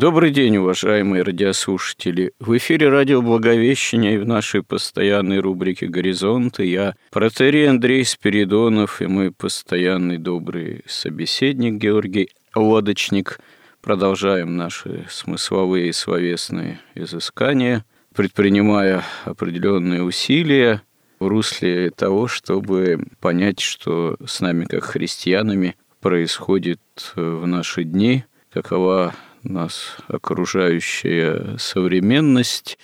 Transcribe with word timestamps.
Добрый 0.00 0.30
день, 0.30 0.56
уважаемые 0.56 1.22
радиослушатели. 1.22 2.32
В 2.40 2.56
эфире 2.56 2.88
радио 2.88 3.20
Благовещения 3.20 4.14
и 4.14 4.16
в 4.16 4.26
нашей 4.26 4.62
постоянной 4.62 5.40
рубрике 5.40 5.88
«Горизонты» 5.88 6.64
я, 6.64 6.94
протерей 7.10 7.68
Андрей 7.68 8.06
Спиридонов 8.06 9.02
и 9.02 9.06
мой 9.06 9.30
постоянный 9.30 10.16
добрый 10.16 10.80
собеседник 10.86 11.74
Георгий 11.74 12.30
Лодочник 12.54 13.40
продолжаем 13.82 14.56
наши 14.56 15.04
смысловые 15.10 15.90
и 15.90 15.92
словесные 15.92 16.80
изыскания, 16.94 17.84
предпринимая 18.14 19.04
определенные 19.26 20.02
усилия 20.02 20.80
в 21.18 21.26
русле 21.26 21.90
того, 21.90 22.26
чтобы 22.26 23.04
понять, 23.20 23.60
что 23.60 24.16
с 24.26 24.40
нами, 24.40 24.64
как 24.64 24.82
христианами, 24.82 25.76
происходит 26.00 26.80
в 27.14 27.46
наши 27.46 27.84
дни, 27.84 28.24
какова 28.50 29.14
нас 29.42 29.96
окружающая 30.08 31.56
современность 31.58 32.78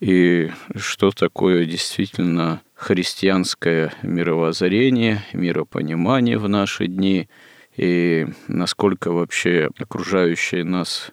и 0.00 0.50
что 0.76 1.10
такое 1.10 1.64
действительно 1.64 2.62
христианское 2.74 3.92
мировоззрение, 4.02 5.24
миропонимание 5.32 6.38
в 6.38 6.48
наши 6.48 6.86
дни, 6.86 7.28
и 7.76 8.26
насколько 8.48 9.12
вообще 9.12 9.70
окружающие 9.78 10.64
нас 10.64 11.12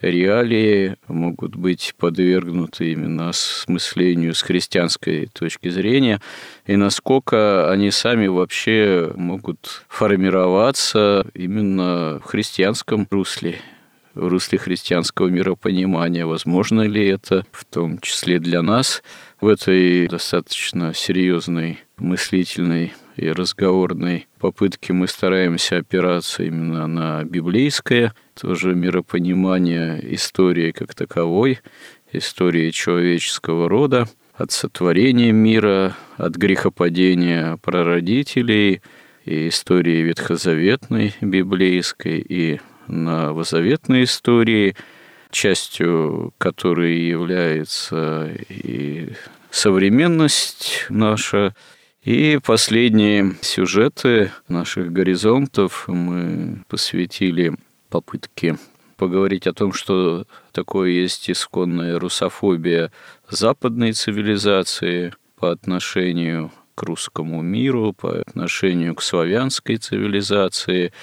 реалии 0.00 0.96
могут 1.08 1.56
быть 1.56 1.94
подвергнуты 1.96 2.92
именно 2.92 3.30
осмыслению 3.30 4.34
с 4.34 4.42
христианской 4.42 5.28
точки 5.32 5.68
зрения, 5.68 6.20
и 6.66 6.76
насколько 6.76 7.70
они 7.70 7.90
сами 7.90 8.26
вообще 8.26 9.12
могут 9.16 9.84
формироваться 9.88 11.26
именно 11.34 12.20
в 12.20 12.24
христианском 12.24 13.06
русле 13.10 13.60
в 14.14 14.28
русле 14.28 14.58
христианского 14.58 15.28
миропонимания. 15.28 16.26
Возможно 16.26 16.82
ли 16.82 17.06
это, 17.06 17.44
в 17.52 17.64
том 17.64 17.98
числе 17.98 18.38
для 18.38 18.62
нас, 18.62 19.02
в 19.40 19.48
этой 19.48 20.08
достаточно 20.08 20.94
серьезной 20.94 21.80
мыслительной 21.98 22.92
и 23.16 23.28
разговорной 23.30 24.26
попытке 24.38 24.92
мы 24.92 25.06
стараемся 25.06 25.78
опираться 25.78 26.42
именно 26.42 26.86
на 26.86 27.24
библейское, 27.24 28.14
тоже 28.40 28.74
миропонимание 28.74 30.00
истории 30.14 30.72
как 30.72 30.94
таковой, 30.94 31.60
истории 32.12 32.70
человеческого 32.70 33.68
рода, 33.68 34.08
от 34.34 34.50
сотворения 34.50 35.30
мира, 35.30 35.96
от 36.16 36.34
грехопадения 36.36 37.56
прародителей 37.58 38.82
и 39.24 39.48
истории 39.48 40.02
ветхозаветной 40.02 41.14
библейской 41.20 42.18
и 42.20 42.60
новозаветной 42.88 44.04
истории, 44.04 44.76
частью 45.30 46.32
которой 46.38 47.00
является 47.00 48.30
и 48.48 49.12
современность 49.50 50.86
наша, 50.88 51.54
и 52.02 52.38
последние 52.44 53.36
сюжеты 53.40 54.32
наших 54.48 54.92
горизонтов 54.92 55.88
мы 55.88 56.62
посвятили 56.68 57.56
попытке 57.88 58.58
поговорить 58.96 59.46
о 59.46 59.54
том, 59.54 59.72
что 59.72 60.26
такое 60.52 60.90
есть 60.90 61.30
исконная 61.30 61.98
русофобия 61.98 62.92
западной 63.28 63.92
цивилизации 63.92 65.14
по 65.36 65.50
отношению 65.50 66.52
к 66.74 66.82
русскому 66.82 67.42
миру, 67.42 67.92
по 67.92 68.20
отношению 68.20 68.94
к 68.94 69.02
славянской 69.02 69.76
цивилизации– 69.76 70.92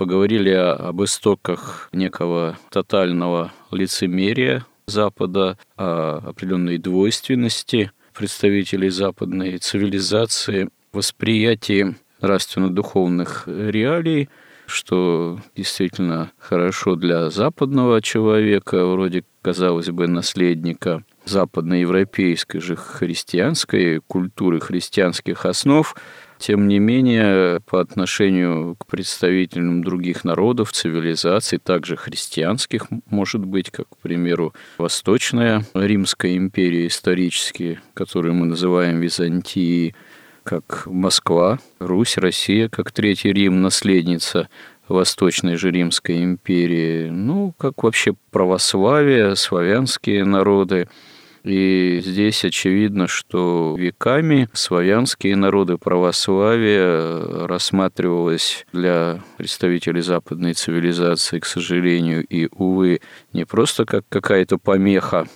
поговорили 0.00 0.48
об 0.48 1.04
истоках 1.04 1.90
некого 1.92 2.56
тотального 2.70 3.52
лицемерия 3.70 4.64
Запада, 4.86 5.58
о 5.76 6.22
определенной 6.26 6.78
двойственности 6.78 7.92
представителей 8.14 8.88
западной 8.88 9.58
цивилизации, 9.58 10.70
восприятии 10.94 11.96
нравственно-духовных 12.22 13.44
реалий, 13.46 14.30
что 14.64 15.38
действительно 15.54 16.32
хорошо 16.38 16.96
для 16.96 17.28
западного 17.28 18.00
человека, 18.00 18.86
вроде, 18.86 19.24
казалось 19.42 19.90
бы, 19.90 20.08
наследника 20.08 21.04
западноевропейской 21.26 22.62
же 22.62 22.74
христианской 22.74 24.00
культуры, 24.06 24.60
христианских 24.60 25.44
основ– 25.44 25.94
тем 26.40 26.68
не 26.68 26.78
менее, 26.78 27.60
по 27.66 27.80
отношению 27.80 28.74
к 28.76 28.86
представителям 28.86 29.84
других 29.84 30.24
народов, 30.24 30.72
цивилизаций, 30.72 31.58
также 31.58 31.96
христианских, 31.96 32.86
может 33.10 33.44
быть, 33.44 33.70
как, 33.70 33.88
к 33.90 33.96
примеру, 33.98 34.54
Восточная 34.78 35.64
Римская 35.74 36.36
империя 36.36 36.86
исторически, 36.86 37.78
которую 37.92 38.34
мы 38.34 38.46
называем 38.46 39.00
Византией, 39.00 39.94
как 40.42 40.86
Москва, 40.86 41.58
Русь, 41.78 42.16
Россия, 42.16 42.70
как 42.70 42.90
Третий 42.90 43.32
Рим, 43.32 43.60
наследница 43.60 44.48
Восточной 44.88 45.56
же 45.56 45.70
Римской 45.70 46.24
империи, 46.24 47.10
ну, 47.10 47.52
как 47.58 47.82
вообще 47.82 48.14
православие, 48.30 49.36
славянские 49.36 50.24
народы– 50.24 50.88
и 51.42 52.02
здесь 52.04 52.44
очевидно, 52.44 53.06
что 53.08 53.74
веками 53.78 54.48
славянские 54.52 55.36
народы 55.36 55.78
православия 55.78 57.46
рассматривалось 57.46 58.66
для 58.72 59.22
представителей 59.38 60.02
западной 60.02 60.52
цивилизации, 60.52 61.38
к 61.38 61.46
сожалению, 61.46 62.24
и, 62.24 62.48
увы, 62.52 63.00
не 63.32 63.46
просто 63.46 63.86
как 63.86 64.04
какая-то 64.08 64.58
помеха, 64.58 65.26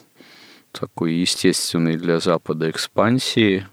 такой 0.72 1.15
естественной 1.15 1.97
для 1.97 2.21
Запада 2.21 2.69
экспансии, 2.69 3.66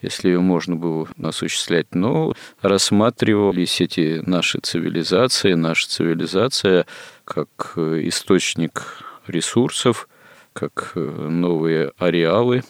если 0.00 0.28
ее 0.28 0.40
можно 0.40 0.76
было 0.76 1.08
осуществлять, 1.22 1.94
но 1.94 2.32
рассматривались 2.62 3.82
эти 3.82 4.22
наши 4.24 4.60
цивилизации, 4.60 5.52
наша 5.52 5.88
цивилизация 5.88 6.86
как 7.24 7.74
источник 7.76 9.04
ресурсов– 9.26 10.08
как 10.52 10.92
э, 10.94 11.00
новые 11.00 11.92
ареалы, 11.98 12.62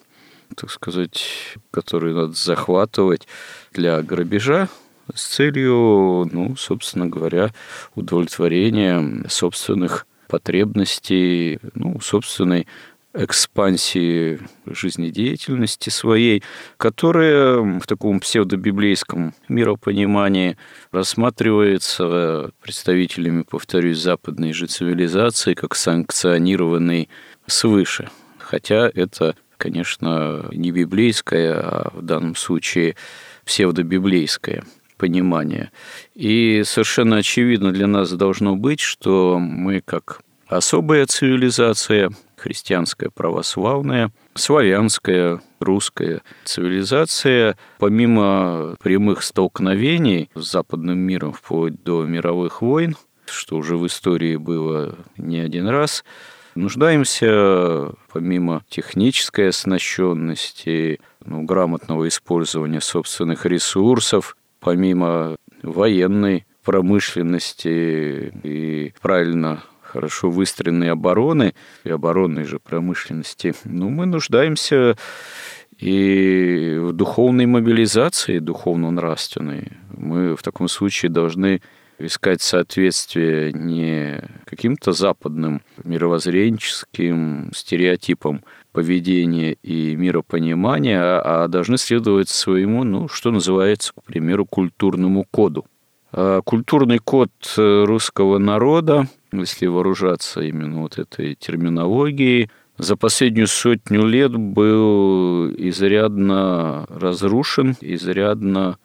так 0.57 0.71
сказать, 0.71 1.57
которые 1.71 2.15
надо 2.15 2.33
захватывать 2.33 3.27
для 3.73 4.03
грабежа 4.03 4.69
с 5.15 5.27
целью, 5.27 6.29
ну, 6.33 6.57
собственно 6.57 7.07
говоря, 7.07 7.53
удовлетворения 7.95 9.25
собственных 9.29 10.07
потребностей, 10.29 11.59
ну, 11.75 12.01
собственной 12.01 12.67
экспансии 13.13 14.39
жизнедеятельности 14.67 15.91
своей, 15.91 16.45
которая 16.77 17.81
в 17.81 17.87
таком 17.87 18.21
псевдобиблейском 18.21 19.35
миропонимании 19.49 20.57
рассматривается 20.93 22.53
представителями, 22.63 23.43
повторюсь, 23.43 23.99
западной 23.99 24.53
же 24.53 24.67
цивилизации 24.67 25.55
как 25.55 25.75
санкционированный 25.75 27.09
свыше. 27.51 28.09
Хотя 28.39 28.91
это, 28.95 29.37
конечно, 29.57 30.47
не 30.53 30.71
библейское, 30.71 31.61
а 31.61 31.91
в 31.93 32.03
данном 32.03 32.37
случае 32.37 32.97
псевдобиблейское 33.45 34.65
понимание. 34.97 35.71
И 36.15 36.63
совершенно 36.65 37.17
очевидно 37.17 37.73
для 37.73 37.87
нас 37.87 38.13
должно 38.13 38.57
быть, 38.57 38.81
что 38.81 39.39
мы 39.39 39.81
как 39.81 40.21
особая 40.47 41.07
цивилизация, 41.07 42.11
христианская, 42.37 43.11
православная, 43.11 44.11
славянская, 44.35 45.41
русская 45.61 46.23
цивилизация, 46.45 47.57
помимо 47.79 48.77
прямых 48.83 49.23
столкновений 49.23 50.31
с 50.35 50.51
западным 50.51 50.99
миром 50.99 51.33
вплоть 51.33 51.83
до 51.83 52.05
мировых 52.05 52.63
войн, 52.63 52.97
что 53.27 53.57
уже 53.57 53.77
в 53.77 53.87
истории 53.87 54.37
было 54.37 54.97
не 55.17 55.39
один 55.39 55.69
раз, 55.69 56.05
Нуждаемся, 56.55 57.93
помимо 58.13 58.65
технической 58.69 59.49
оснащенности, 59.49 61.01
ну, 61.25 61.43
грамотного 61.43 62.09
использования 62.09 62.81
собственных 62.81 63.47
ресурсов, 63.47 64.37
помимо 64.59 65.37
военной 65.63 66.47
промышленности 66.65 68.33
и 68.43 68.93
правильно 69.01 69.63
хорошо 69.83 70.31
выстроенной 70.31 70.91
обороны 70.91 71.55
и 71.85 71.91
оборонной 71.91 72.45
же 72.45 72.59
промышленности, 72.59 73.55
ну, 73.65 73.89
мы 73.89 74.07
нуждаемся 74.07 74.97
и 75.79 76.77
в 76.79 76.93
духовной 76.93 77.47
мобилизации, 77.47 78.39
духовно-нравственной. 78.39 79.73
Мы 79.97 80.37
в 80.37 80.43
таком 80.43 80.69
случае 80.69 81.11
должны 81.11 81.63
искать 82.01 82.43
соответствие 82.43 83.53
не 83.53 84.23
каким-то 84.47 84.93
западным 84.93 85.63
мировоззренческим 85.85 87.51
стереотипам 87.55 88.43
поведения 88.73 89.55
и 89.63 89.97
миропонимания, 89.97 91.01
а, 91.01 91.45
а 91.45 91.49
должны 91.49 91.77
следовать 91.77 92.29
своему, 92.29 92.85
ну, 92.85 93.09
что 93.09 93.31
называется, 93.31 93.93
к 93.93 94.05
примеру, 94.05 94.47
культурному 94.47 95.27
коду. 95.31 95.67
А 96.13 96.41
культурный 96.43 96.99
код 96.99 97.31
русского 97.57 98.39
народа, 98.39 99.07
если 99.33 99.67
вооружаться 99.67 100.41
именно 100.41 100.83
вот 100.83 100.99
этой 100.99 101.35
терминологией, 101.35 102.51
за 102.79 102.97
последнюю 102.97 103.47
сотню 103.47 104.07
лет 104.07 104.35
был 104.35 105.51
изрядно 105.51 106.87
разрушен, 106.89 107.77
изрядно 107.83 108.79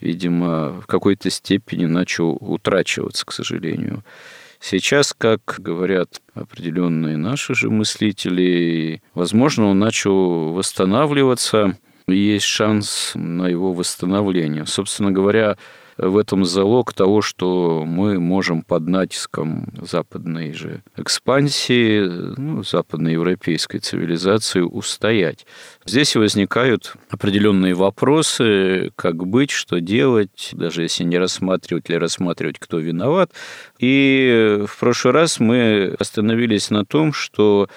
видимо, 0.00 0.80
в 0.80 0.86
какой-то 0.86 1.30
степени 1.30 1.86
начал 1.86 2.36
утрачиваться, 2.40 3.26
к 3.26 3.32
сожалению. 3.32 4.04
Сейчас, 4.60 5.14
как 5.16 5.40
говорят 5.58 6.20
определенные 6.34 7.16
наши 7.16 7.54
же 7.54 7.70
мыслители, 7.70 9.02
возможно, 9.14 9.66
он 9.66 9.78
начал 9.78 10.52
восстанавливаться, 10.52 11.78
есть 12.06 12.44
шанс 12.44 13.12
на 13.14 13.46
его 13.46 13.72
восстановление. 13.72 14.66
Собственно 14.66 15.12
говоря, 15.12 15.56
в 16.02 16.16
этом 16.16 16.44
залог 16.44 16.92
того, 16.92 17.20
что 17.20 17.84
мы 17.86 18.18
можем 18.18 18.62
под 18.62 18.88
натиском 18.88 19.72
западной 19.80 20.52
же 20.52 20.82
экспансии, 20.96 22.06
ну, 22.38 22.62
западноевропейской 22.62 23.80
цивилизации 23.80 24.60
устоять. 24.60 25.46
Здесь 25.84 26.16
возникают 26.16 26.94
определенные 27.10 27.74
вопросы, 27.74 28.92
как 28.96 29.26
быть, 29.26 29.50
что 29.50 29.80
делать, 29.80 30.50
даже 30.52 30.82
если 30.82 31.04
не 31.04 31.18
рассматривать 31.18 31.90
или 31.90 31.96
рассматривать, 31.96 32.58
кто 32.58 32.78
виноват. 32.78 33.32
И 33.78 34.64
в 34.66 34.78
прошлый 34.78 35.12
раз 35.14 35.38
мы 35.38 35.94
остановились 35.98 36.70
на 36.70 36.84
том, 36.84 37.12
что 37.12 37.68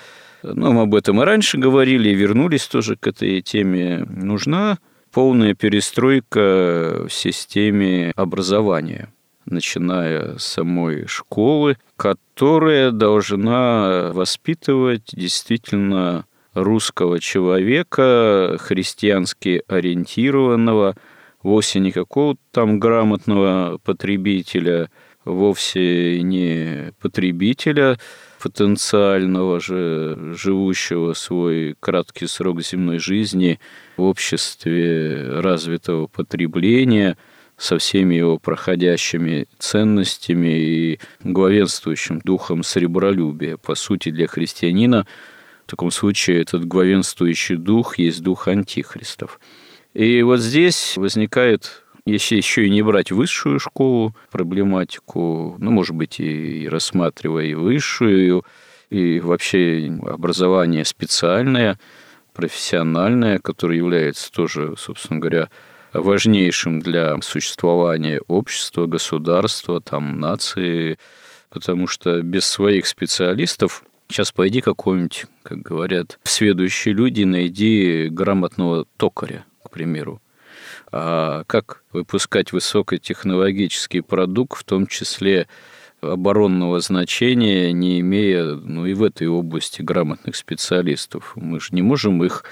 ну, 0.43 0.71
мы 0.71 0.81
об 0.81 0.95
этом 0.95 1.21
и 1.21 1.25
раньше 1.25 1.57
говорили, 1.57 2.09
и 2.09 2.15
вернулись 2.15 2.67
тоже 2.67 2.95
к 2.95 3.07
этой 3.07 3.41
теме. 3.41 4.05
Нужна 4.09 4.77
полная 5.13 5.53
перестройка 5.53 7.05
в 7.07 7.13
системе 7.13 8.11
образования 8.15 9.09
начиная 9.45 10.37
с 10.37 10.43
самой 10.45 11.05
школы, 11.05 11.77
которая 11.97 12.91
должна 12.91 14.11
воспитывать 14.13 15.11
действительно 15.13 16.25
русского 16.53 17.19
человека, 17.19 18.57
христиански 18.59 19.63
ориентированного, 19.67 20.95
вовсе 21.43 21.79
не 21.79 21.91
какого-то 21.91 22.39
там 22.51 22.79
грамотного 22.79 23.79
потребителя, 23.83 24.89
вовсе 25.25 26.21
не 26.21 26.93
потребителя, 27.01 27.97
потенциального 28.41 29.59
же, 29.59 30.33
живущего 30.35 31.13
свой 31.13 31.75
краткий 31.79 32.27
срок 32.27 32.61
земной 32.61 32.99
жизни 32.99 33.59
в 33.97 34.03
обществе 34.03 35.39
развитого 35.39 36.07
потребления 36.07 37.17
со 37.57 37.77
всеми 37.77 38.15
его 38.15 38.39
проходящими 38.39 39.47
ценностями 39.59 40.59
и 40.59 40.99
главенствующим 41.23 42.19
духом 42.19 42.63
сребролюбия. 42.63 43.57
По 43.57 43.75
сути, 43.75 44.09
для 44.09 44.27
христианина 44.27 45.05
в 45.65 45.69
таком 45.69 45.91
случае 45.91 46.41
этот 46.41 46.65
главенствующий 46.65 47.55
дух 47.55 47.97
есть 47.99 48.21
дух 48.21 48.47
антихристов. 48.47 49.39
И 49.93 50.21
вот 50.23 50.39
здесь 50.39 50.97
возникает 50.97 51.83
если 52.05 52.35
еще 52.35 52.65
и 52.67 52.69
не 52.69 52.81
брать 52.81 53.11
высшую 53.11 53.59
школу, 53.59 54.13
проблематику, 54.29 55.55
ну, 55.57 55.71
может 55.71 55.95
быть, 55.95 56.19
и 56.19 56.67
рассматривая 56.69 57.45
и 57.45 57.53
высшую, 57.53 58.43
и 58.89 59.19
вообще 59.21 59.97
образование 60.05 60.83
специальное, 60.83 61.79
профессиональное, 62.33 63.39
которое 63.39 63.77
является 63.77 64.31
тоже, 64.31 64.75
собственно 64.77 65.19
говоря, 65.19 65.49
важнейшим 65.93 66.79
для 66.79 67.19
существования 67.21 68.21
общества, 68.27 68.87
государства, 68.87 69.79
там, 69.79 70.19
нации, 70.19 70.97
потому 71.49 71.87
что 71.87 72.21
без 72.21 72.45
своих 72.45 72.87
специалистов 72.87 73.83
Сейчас 74.13 74.31
пойди 74.31 74.61
какой-нибудь, 74.61 75.25
как 75.41 75.63
говорят, 75.63 76.19
сведущие 76.21 76.93
люди, 76.93 77.23
найди 77.23 78.09
грамотного 78.09 78.85
токаря, 78.97 79.45
к 79.63 79.71
примеру. 79.71 80.21
А 80.91 81.43
как 81.45 81.83
выпускать 81.91 82.51
высокотехнологический 82.51 84.03
продукт, 84.03 84.59
в 84.59 84.63
том 84.65 84.85
числе 84.85 85.47
оборонного 86.11 86.79
значения, 86.79 87.71
не 87.71 87.99
имея 88.01 88.43
ну, 88.43 88.85
и 88.85 88.93
в 88.93 89.03
этой 89.03 89.27
области 89.27 89.81
грамотных 89.81 90.35
специалистов. 90.35 91.33
Мы 91.35 91.59
же 91.59 91.69
не 91.71 91.81
можем 91.81 92.23
их 92.23 92.43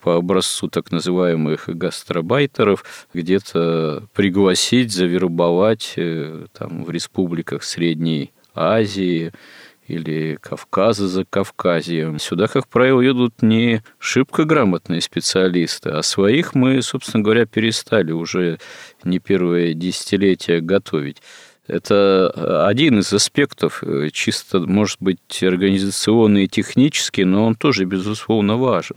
по 0.00 0.16
образцу 0.16 0.68
так 0.68 0.90
называемых 0.90 1.68
гастробайтеров 1.68 2.84
где-то 3.12 4.04
пригласить, 4.14 4.92
завербовать 4.92 5.94
э, 5.96 6.46
там, 6.56 6.84
в 6.84 6.90
республиках 6.90 7.64
Средней 7.64 8.32
Азии, 8.54 9.32
или 9.88 10.38
Кавказа 10.40 11.08
за 11.08 11.24
Кавказьем. 11.24 12.18
Сюда, 12.18 12.46
как 12.46 12.68
правило, 12.68 13.00
едут 13.00 13.42
не 13.42 13.82
шибко 13.98 14.44
грамотные 14.44 15.00
специалисты, 15.00 15.90
а 15.90 16.02
своих 16.02 16.54
мы, 16.54 16.82
собственно 16.82 17.24
говоря, 17.24 17.46
перестали 17.46 18.12
уже 18.12 18.58
не 19.02 19.18
первое 19.18 19.72
десятилетие 19.72 20.60
готовить. 20.60 21.22
Это 21.68 22.66
один 22.66 22.98
из 22.98 23.12
аспектов, 23.12 23.84
э, 23.84 24.08
чисто, 24.10 24.60
может 24.60 24.96
быть, 25.00 25.42
организационный 25.42 26.44
и 26.44 26.48
технический, 26.48 27.24
но 27.24 27.44
он 27.44 27.54
тоже, 27.54 27.84
безусловно, 27.84 28.56
важен. 28.56 28.96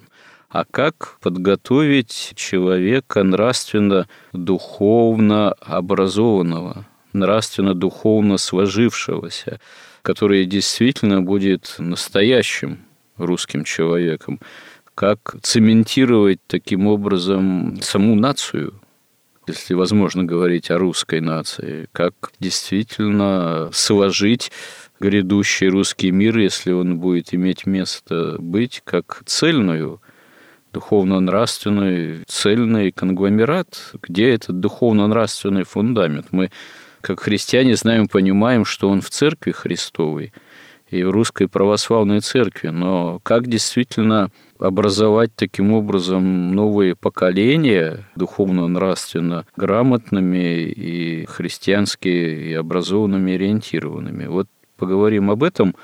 А 0.50 0.64
как 0.64 1.18
подготовить 1.22 2.32
человека 2.36 3.24
нравственно, 3.24 4.08
духовно 4.32 5.52
образованного, 5.52 6.86
нравственно, 7.12 7.74
духовно 7.74 8.38
сложившегося, 8.38 9.60
который 10.02 10.46
действительно 10.46 11.22
будет 11.22 11.76
настоящим 11.78 12.80
русским 13.18 13.66
человеком, 13.66 14.40
как 14.96 15.36
цементировать 15.42 16.40
таким 16.48 16.88
образом 16.88 17.80
саму 17.82 18.16
нацию, 18.16 18.81
если 19.52 19.74
возможно 19.74 20.24
говорить 20.24 20.72
о 20.72 20.78
русской 20.78 21.22
нации, 21.22 21.88
как 21.92 22.14
действительно 22.40 23.70
сложить 23.74 24.52
грядущий 25.00 25.68
русский 25.68 26.12
мир, 26.12 26.38
если 26.38 26.72
он 26.72 26.98
будет 26.98 27.34
иметь 27.34 27.66
место 27.66 28.38
быть, 28.40 28.82
как 28.84 29.24
цельную, 29.26 30.02
духовно-нравственный, 30.74 32.24
цельный 32.28 32.92
конгломерат, 32.92 33.94
где 34.02 34.34
этот 34.34 34.60
духовно-нравственный 34.60 35.64
фундамент. 35.64 36.28
Мы 36.32 36.50
как 37.02 37.20
христиане 37.20 37.76
знаем, 37.76 38.08
понимаем, 38.08 38.64
что 38.64 38.90
он 38.90 39.02
в 39.02 39.10
церкви 39.10 39.52
Христовой 39.52 40.32
и 40.90 41.04
в 41.04 41.10
русской 41.10 41.48
православной 41.48 42.22
церкви. 42.22 42.70
Но 42.70 43.20
как 43.24 43.48
действительно 43.48 44.30
образовать 44.62 45.32
таким 45.36 45.74
образом 45.74 46.54
новые 46.54 46.96
поколения 46.96 48.08
духовно-нравственно 48.16 49.46
грамотными 49.56 50.62
и 50.62 51.26
христиански 51.26 52.08
и 52.08 52.54
образованными 52.54 53.34
ориентированными. 53.34 54.28
Вот 54.28 54.48
поговорим 54.78 55.32
об 55.32 55.44
этом. 55.44 55.76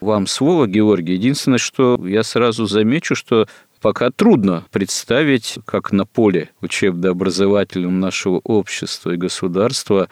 Вам 0.00 0.26
слово, 0.26 0.66
Георгий. 0.66 1.12
Единственное, 1.12 1.58
что 1.58 2.00
я 2.06 2.22
сразу 2.22 2.66
замечу, 2.66 3.14
что 3.14 3.46
пока 3.80 4.10
трудно 4.10 4.64
представить, 4.72 5.58
как 5.64 5.92
на 5.92 6.06
поле 6.06 6.50
учебно-образовательном 6.60 8.00
нашего 8.00 8.40
общества 8.44 9.10
и 9.10 9.16
государства 9.16 10.08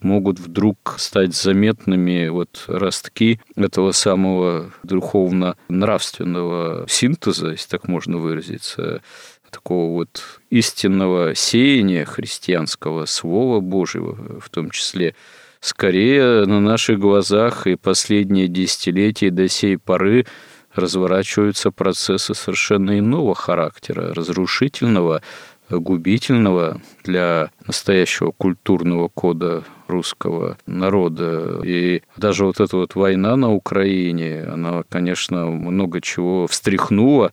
могут 0.00 0.38
вдруг 0.38 0.96
стать 0.98 1.34
заметными 1.34 2.28
вот 2.28 2.64
ростки 2.66 3.40
этого 3.56 3.92
самого 3.92 4.72
духовно-нравственного 4.82 6.86
синтеза, 6.88 7.50
если 7.50 7.68
так 7.68 7.88
можно 7.88 8.18
выразиться, 8.18 9.02
такого 9.50 9.94
вот 9.94 10.22
истинного 10.50 11.34
сеяния 11.34 12.04
христианского 12.04 13.06
Слова 13.06 13.60
Божьего, 13.60 14.40
в 14.40 14.50
том 14.50 14.70
числе. 14.70 15.14
Скорее 15.60 16.44
на 16.44 16.60
наших 16.60 16.98
глазах 16.98 17.66
и 17.66 17.76
последние 17.76 18.48
десятилетия 18.48 19.30
до 19.30 19.48
сей 19.48 19.78
поры 19.78 20.26
разворачиваются 20.74 21.70
процессы 21.70 22.34
совершенно 22.34 22.98
иного 22.98 23.34
характера, 23.34 24.12
разрушительного, 24.14 25.22
губительного 25.68 26.80
для 27.04 27.50
настоящего 27.66 28.30
культурного 28.32 29.08
кода 29.08 29.64
русского 29.88 30.58
народа. 30.66 31.60
И 31.64 32.02
даже 32.16 32.44
вот 32.44 32.60
эта 32.60 32.76
вот 32.76 32.94
война 32.94 33.36
на 33.36 33.52
Украине, 33.52 34.44
она, 34.44 34.82
конечно, 34.88 35.46
много 35.46 36.00
чего 36.00 36.46
встряхнула, 36.46 37.32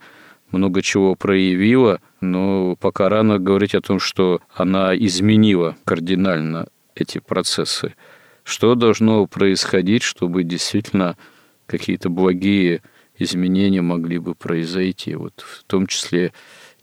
много 0.51 0.81
чего 0.81 1.15
проявила, 1.15 1.99
но 2.21 2.75
пока 2.75 3.09
рано 3.09 3.39
говорить 3.39 3.75
о 3.75 3.81
том, 3.81 3.99
что 3.99 4.41
она 4.55 4.95
изменила 4.95 5.75
кардинально 5.83 6.67
эти 6.95 7.19
процессы. 7.19 7.95
Что 8.43 8.75
должно 8.75 9.25
происходить, 9.25 10.03
чтобы 10.03 10.43
действительно 10.43 11.17
какие-то 11.65 12.09
благие 12.09 12.81
изменения 13.17 13.81
могли 13.81 14.17
бы 14.19 14.35
произойти, 14.35 15.15
вот 15.15 15.43
в 15.45 15.63
том 15.63 15.87
числе 15.87 16.33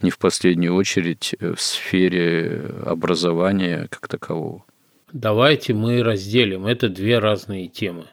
не 0.03 0.11
в 0.11 0.19
последнюю 0.19 0.75
очередь 0.75 1.35
в 1.41 1.59
сфере 1.59 2.73
образования 2.85 3.89
как 3.91 4.09
такового. 4.09 4.65
Давайте 5.13 5.75
мы 5.75 6.03
разделим. 6.03 6.67
Это 6.67 6.89
две 6.89 7.19
разные 7.19 7.69
темы. 7.69 8.07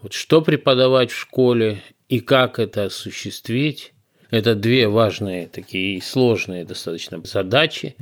Вот 0.00 0.12
что 0.12 0.42
преподавать 0.42 1.10
в 1.10 1.18
школе 1.18 1.82
и 2.08 2.20
как 2.20 2.58
это 2.58 2.84
осуществить, 2.84 3.94
это 4.30 4.54
две 4.54 4.88
важные 4.88 5.48
такие 5.48 6.00
сложные 6.02 6.64
достаточно 6.64 7.20
задачи, 7.24 7.96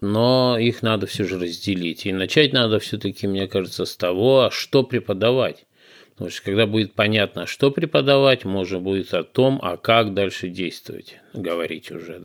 но 0.00 0.58
их 0.58 0.82
надо 0.82 1.06
все 1.06 1.24
же 1.24 1.38
разделить. 1.38 2.06
И 2.06 2.12
начать 2.12 2.52
надо 2.52 2.78
все-таки, 2.78 3.26
мне 3.26 3.46
кажется, 3.46 3.84
с 3.84 3.96
того, 3.96 4.50
что 4.50 4.82
преподавать. 4.82 5.66
Потому 6.12 6.30
что 6.30 6.42
когда 6.42 6.66
будет 6.66 6.94
понятно, 6.94 7.46
что 7.46 7.70
преподавать, 7.70 8.44
можно 8.44 8.78
будет 8.78 9.12
о 9.14 9.24
том, 9.24 9.58
а 9.62 9.76
как 9.76 10.14
дальше 10.14 10.48
действовать, 10.48 11.16
говорить 11.32 11.90
уже. 11.90 12.24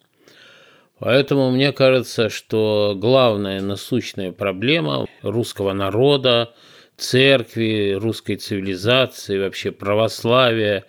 Поэтому 0.99 1.49
мне 1.49 1.71
кажется, 1.71 2.29
что 2.29 2.93
главная 2.95 3.61
насущная 3.61 4.33
проблема 4.33 5.07
русского 5.21 5.71
народа, 5.71 6.53
церкви, 6.97 7.93
русской 7.97 8.35
цивилизации, 8.35 9.39
вообще 9.39 9.71
православия, 9.71 10.83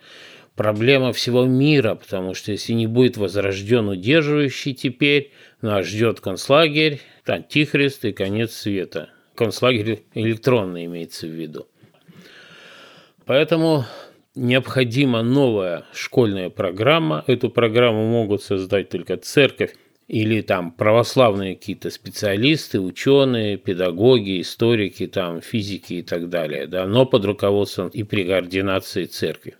проблема 0.55 1.13
всего 1.13 1.45
мира, 1.45 1.95
потому 1.95 2.33
что 2.33 2.51
если 2.51 2.73
не 2.73 2.87
будет 2.87 3.15
возрожден 3.15 3.87
удерживающий 3.87 4.73
теперь, 4.73 5.31
нас 5.61 5.85
ждет 5.87 6.19
концлагерь, 6.19 6.99
антихрист 7.25 8.03
и 8.03 8.11
конец 8.11 8.51
света. 8.51 9.09
Концлагерь 9.35 10.03
электронный 10.13 10.85
имеется 10.85 11.25
в 11.25 11.29
виду. 11.29 11.67
Поэтому 13.25 13.85
необходима 14.35 15.23
новая 15.23 15.85
школьная 15.93 16.49
программа. 16.49 17.23
Эту 17.27 17.49
программу 17.49 18.05
могут 18.05 18.43
создать 18.43 18.89
только 18.89 19.15
церковь 19.15 19.73
или 20.11 20.41
там 20.41 20.71
православные 20.71 21.55
какие-то 21.55 21.89
специалисты, 21.89 22.81
ученые, 22.81 23.55
педагоги, 23.55 24.41
историки, 24.41 25.07
там, 25.07 25.39
физики 25.39 25.93
и 25.93 26.01
так 26.01 26.27
далее, 26.27 26.67
да, 26.67 26.85
но 26.85 27.05
под 27.05 27.23
руководством 27.23 27.87
и 27.87 28.03
при 28.03 28.25
координации 28.25 29.05
церкви. 29.05 29.55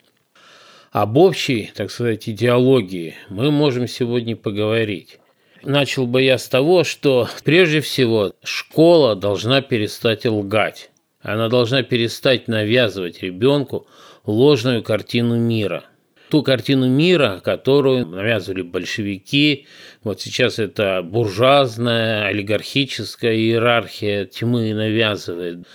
Об 0.92 1.16
общей, 1.16 1.72
так 1.74 1.90
сказать, 1.90 2.28
идеологии 2.28 3.16
мы 3.30 3.50
можем 3.50 3.88
сегодня 3.88 4.36
поговорить. 4.36 5.20
Начал 5.64 6.06
бы 6.06 6.22
я 6.22 6.38
с 6.38 6.50
того, 6.50 6.84
что 6.84 7.30
прежде 7.46 7.80
всего 7.80 8.34
школа 8.44 9.16
должна 9.16 9.62
перестать 9.62 10.26
лгать. 10.26 10.92
Она 11.22 11.48
должна 11.48 11.82
перестать 11.82 12.50
навязывать 12.50 13.24
ребенку 13.24 13.88
ложную 14.26 14.84
картину 14.84 15.38
мира– 15.38 15.86
ту 16.32 16.44
картину 16.44 16.88
мира, 16.88 17.42
которую 17.44 18.08
навязывали 18.08 18.62
большевики. 18.62 19.68
Вот 20.04 20.22
сейчас 20.22 20.60
это 20.60 21.04
буржуазная, 21.04 22.26
олигархическая 22.28 23.36
иерархия 23.36 24.26
тьмы 24.26 24.74
навязывает. 24.74 25.68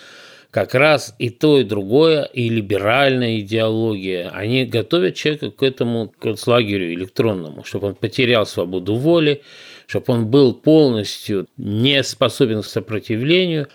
Как 0.50 0.74
раз 0.74 1.14
и 1.18 1.28
то, 1.28 1.60
и 1.60 1.64
другое, 1.64 2.22
и 2.22 2.48
либеральная 2.48 3.40
идеология, 3.40 4.30
они 4.30 4.64
готовят 4.64 5.14
человека 5.14 5.50
к 5.50 5.62
этому 5.62 6.10
концлагерю 6.18 6.94
электронному, 6.94 7.62
чтобы 7.62 7.88
он 7.88 7.94
потерял 7.94 8.46
свободу 8.46 8.94
воли, 8.94 9.42
чтобы 9.86 10.14
он 10.14 10.26
был 10.28 10.54
полностью 10.54 11.46
не 11.58 12.02
способен 12.02 12.62
к 12.62 12.66
сопротивлению, 12.66 13.68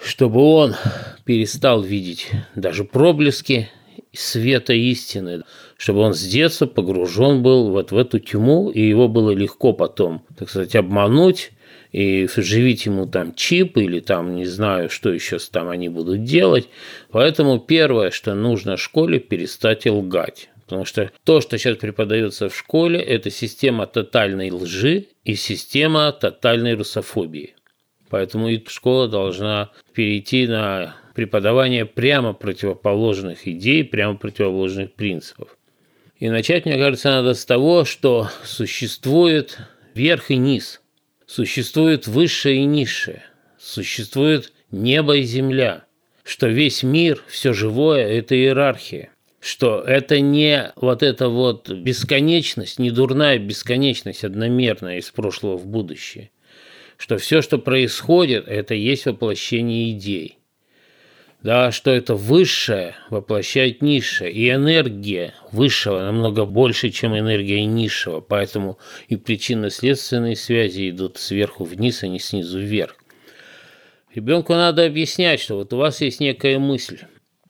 чтобы 0.00 0.40
он 0.40 0.76
перестал 1.24 1.82
видеть 1.82 2.30
даже 2.54 2.84
проблески 2.84 3.68
света 4.12 4.72
истины, 4.72 5.42
чтобы 5.78 6.00
он 6.00 6.12
с 6.12 6.22
детства 6.22 6.66
погружен 6.66 7.42
был 7.42 7.70
вот 7.70 7.92
в 7.92 7.96
эту 7.96 8.18
тьму, 8.18 8.68
и 8.68 8.82
его 8.82 9.08
было 9.08 9.30
легко 9.30 9.72
потом, 9.72 10.24
так 10.36 10.50
сказать, 10.50 10.74
обмануть 10.74 11.52
и 11.92 12.26
вживить 12.26 12.84
ему 12.84 13.06
там 13.06 13.32
чип 13.32 13.78
или 13.78 14.00
там 14.00 14.34
не 14.34 14.44
знаю, 14.44 14.90
что 14.90 15.10
еще 15.10 15.38
там 15.38 15.68
они 15.68 15.88
будут 15.88 16.24
делать. 16.24 16.68
Поэтому 17.12 17.60
первое, 17.60 18.10
что 18.10 18.34
нужно 18.34 18.76
школе, 18.76 19.20
перестать 19.20 19.86
лгать. 19.86 20.50
Потому 20.64 20.84
что 20.84 21.12
то, 21.24 21.40
что 21.40 21.56
сейчас 21.56 21.78
преподается 21.78 22.48
в 22.48 22.56
школе, 22.56 23.00
это 23.00 23.30
система 23.30 23.86
тотальной 23.86 24.50
лжи 24.50 25.06
и 25.24 25.34
система 25.34 26.10
тотальной 26.12 26.74
русофобии. 26.74 27.54
Поэтому 28.10 28.48
и 28.48 28.62
школа 28.68 29.06
должна 29.06 29.70
перейти 29.94 30.46
на 30.48 30.96
преподавание 31.14 31.86
прямо 31.86 32.32
противоположных 32.32 33.46
идей, 33.46 33.84
прямо 33.84 34.16
противоположных 34.16 34.92
принципов. 34.94 35.57
И 36.18 36.28
начать, 36.28 36.66
мне 36.66 36.76
кажется, 36.76 37.10
надо 37.10 37.34
с 37.34 37.44
того, 37.44 37.84
что 37.84 38.28
существует 38.44 39.58
верх 39.94 40.30
и 40.30 40.36
низ, 40.36 40.80
существует 41.26 42.08
высшее 42.08 42.62
и 42.62 42.64
низшее, 42.64 43.22
существует 43.58 44.52
небо 44.72 45.16
и 45.16 45.22
земля, 45.22 45.84
что 46.24 46.48
весь 46.48 46.82
мир, 46.82 47.22
все 47.28 47.52
живое– 47.52 48.04
это 48.18 48.34
иерархия, 48.34 49.10
что 49.38 49.80
это 49.80 50.18
не 50.18 50.72
вот 50.74 51.04
эта 51.04 51.28
вот 51.28 51.70
бесконечность, 51.70 52.80
не 52.80 52.90
дурная 52.90 53.38
бесконечность 53.38 54.24
одномерная 54.24 54.98
из 54.98 55.10
прошлого 55.12 55.56
в 55.56 55.66
будущее, 55.66 56.32
что 56.96 57.16
все, 57.18 57.42
что 57.42 57.58
происходит, 57.58 58.48
это 58.48 58.74
есть 58.74 59.06
воплощение 59.06 59.92
идей 59.92 60.37
да, 61.42 61.70
что 61.70 61.90
это 61.90 62.14
высшее 62.14 62.96
воплощает 63.10 63.80
низшее, 63.80 64.32
и 64.32 64.50
энергия 64.50 65.34
высшего 65.52 66.00
намного 66.00 66.44
больше, 66.44 66.90
чем 66.90 67.16
энергия 67.16 67.64
низшего, 67.64 68.20
поэтому 68.20 68.78
и 69.08 69.16
причинно-следственные 69.16 70.34
связи 70.36 70.90
идут 70.90 71.18
сверху 71.18 71.64
вниз, 71.64 72.02
а 72.02 72.08
не 72.08 72.18
снизу 72.18 72.58
вверх. 72.58 72.96
Ребенку 74.14 74.54
надо 74.54 74.84
объяснять, 74.84 75.40
что 75.40 75.56
вот 75.56 75.72
у 75.72 75.76
вас 75.76 76.00
есть 76.00 76.18
некая 76.18 76.58
мысль. 76.58 76.98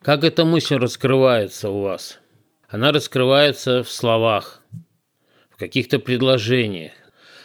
Как 0.03 0.23
эта 0.23 0.45
мысль 0.45 0.75
раскрывается 0.75 1.69
у 1.71 1.81
вас? 1.81 2.19
Она 2.67 2.91
раскрывается 2.91 3.83
в 3.83 3.89
словах, 3.89 4.61
в 5.49 5.57
каких-то 5.57 5.97
предложениях, 5.97 6.91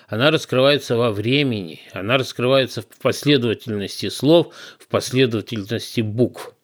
она 0.07 0.31
раскрывается 0.31 0.97
во 0.97 1.11
времени, 1.11 1.81
она 1.93 2.19
раскрывается 2.19 2.83
в 2.83 2.87
последовательности 3.01 4.11
слов, 4.11 4.55
последовательности 4.95 6.03
букв. 6.03 6.55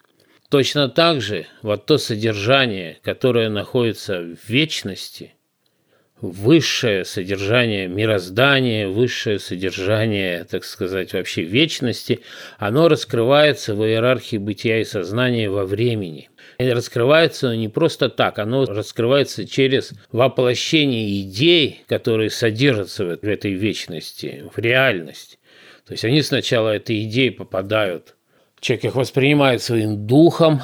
Точно 0.51 0.89
так 0.89 1.21
же 1.21 1.47
вот 1.63 1.87
то 1.87 1.99
содержание, 1.99 2.99
которое 3.03 3.49
находится 3.49 4.21
в 4.21 4.49
вечности, 4.49 5.35
высшее 6.21 7.05
содержание 7.05 7.89
мироздания, 7.89 8.87
высшее 8.87 9.41
содержание, 9.41 10.45
так 10.45 10.65
сказать, 10.65 11.13
вообще 11.13 11.43
вечности, 11.43 12.21
оно 12.59 12.89
раскрывается 12.89 13.75
в 13.75 13.85
иерархии 13.85 14.37
бытия 14.37 14.81
и 14.81 14.85
сознания 14.85 15.51
во 15.51 15.65
времени. 15.65 16.31
И 16.59 16.69
раскрывается 16.69 17.49
оно 17.49 17.57
не 17.57 17.69
просто 17.69 18.11
так, 18.11 18.39
оно 18.39 18.65
раскрывается 18.65 19.45
через 19.45 19.93
воплощение 20.13 21.21
идей, 21.23 21.83
которые 21.89 22.31
содержатся 22.31 23.05
в 23.05 23.25
этой 23.25 23.55
вечности, 23.55 24.45
в 24.55 24.59
реальность. 24.59 25.41
То 25.85 25.95
есть 25.95 26.05
они 26.05 26.23
сначала 26.23 26.69
этой 26.69 27.03
идеи 27.03 27.31
попадают, 27.31 28.15
человек 28.61 28.85
их 28.85 28.95
воспринимает 28.95 29.63
своим 29.63 30.07
духом, 30.07 30.61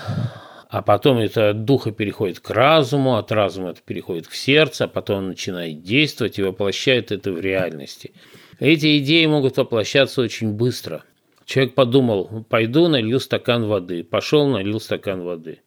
а 0.69 0.83
потом 0.83 1.19
это 1.19 1.51
от 1.51 1.65
духа 1.65 1.93
переходит 1.93 2.41
к 2.41 2.51
разуму, 2.51 3.17
от 3.17 3.33
разума 3.33 3.71
это 3.71 3.81
переходит 3.85 4.29
к 4.29 4.35
сердцу, 4.35 4.85
а 4.85 4.89
потом 4.89 5.19
он 5.19 5.29
начинает 5.29 5.83
действовать 5.83 6.39
и 6.39 6.43
воплощает 6.43 7.13
это 7.13 7.33
в 7.33 7.41
реальности. 7.41 8.13
Эти 8.59 8.99
идеи 8.99 9.27
могут 9.27 9.57
воплощаться 9.57 10.23
очень 10.23 10.53
быстро. 10.53 11.05
Человек 11.45 11.75
подумал, 11.75 12.45
пойду 12.49 12.89
налью 12.89 13.21
стакан 13.21 13.67
воды, 13.67 14.03
пошел 14.03 14.49
налил 14.49 14.81
стакан 14.81 15.23
воды. 15.23 15.61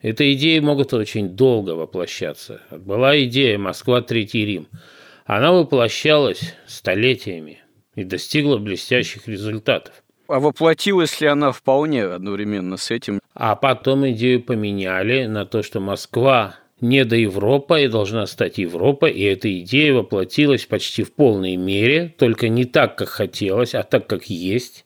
Эта 0.00 0.32
идеи 0.34 0.58
могут 0.60 0.92
очень 0.92 1.30
долго 1.30 1.70
воплощаться. 1.70 2.60
Была 2.70 3.20
идея 3.24 3.58
Москва, 3.58 4.00
Третий 4.00 4.44
Рим. 4.44 4.68
Она 5.24 5.50
воплощалась 5.52 6.54
столетиями 6.66 7.60
и 7.96 8.04
достигла 8.04 8.58
блестящих 8.58 9.26
результатов. 9.26 10.04
А 10.28 10.40
воплотилась 10.40 11.22
ли 11.22 11.26
она 11.26 11.52
вполне 11.52 12.04
одновременно 12.04 12.76
с 12.76 12.90
этим? 12.90 13.18
А 13.34 13.56
потом 13.56 14.08
идею 14.10 14.42
поменяли 14.42 15.24
на 15.24 15.46
то, 15.46 15.62
что 15.62 15.80
Москва 15.80 16.56
не 16.82 17.04
до 17.06 17.16
Европа 17.16 17.80
и 17.80 17.88
должна 17.88 18.26
стать 18.26 18.58
Европа, 18.58 19.06
и 19.06 19.22
эта 19.22 19.58
идея 19.60 19.94
воплотилась 19.94 20.66
почти 20.66 21.02
в 21.02 21.12
полной 21.12 21.56
мере, 21.56 22.14
только 22.18 22.48
не 22.48 22.66
так, 22.66 22.96
как 22.96 23.08
хотелось, 23.08 23.74
а 23.74 23.82
так, 23.82 24.06
как 24.06 24.26
есть. 24.26 24.84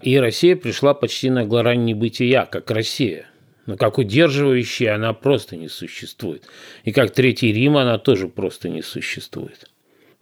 И 0.00 0.16
Россия 0.18 0.56
пришла 0.56 0.94
почти 0.94 1.28
на 1.28 1.44
грань 1.44 1.84
небытия, 1.84 2.46
как 2.46 2.70
Россия. 2.70 3.26
Но 3.66 3.76
как 3.76 3.98
удерживающая 3.98 4.94
она 4.94 5.12
просто 5.12 5.56
не 5.56 5.68
существует. 5.68 6.44
И 6.84 6.92
как 6.92 7.12
Третий 7.12 7.52
Рим 7.52 7.76
она 7.76 7.98
тоже 7.98 8.26
просто 8.26 8.68
не 8.70 8.82
существует. 8.82 9.70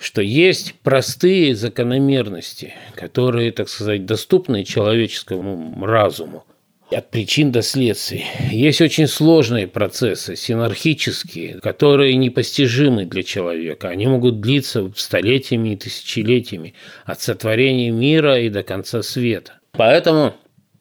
Что 0.00 0.22
есть 0.22 0.76
простые 0.82 1.54
закономерности, 1.54 2.72
которые, 2.94 3.52
так 3.52 3.68
сказать, 3.68 4.06
доступны 4.06 4.64
человеческому 4.64 5.84
разуму 5.84 6.46
от 6.90 7.10
причин 7.10 7.52
до 7.52 7.60
следствий. 7.60 8.24
Есть 8.50 8.80
очень 8.80 9.06
сложные 9.06 9.68
процессы, 9.68 10.36
синархические, 10.36 11.60
которые 11.60 12.16
непостижимы 12.16 13.04
для 13.04 13.22
человека. 13.22 13.90
Они 13.90 14.06
могут 14.06 14.40
длиться 14.40 14.90
столетиями 14.96 15.74
и 15.74 15.76
тысячелетиями, 15.76 16.72
от 17.04 17.20
сотворения 17.20 17.90
мира 17.90 18.40
и 18.40 18.48
до 18.48 18.62
конца 18.62 19.02
света. 19.02 19.60
Поэтому 19.72 20.34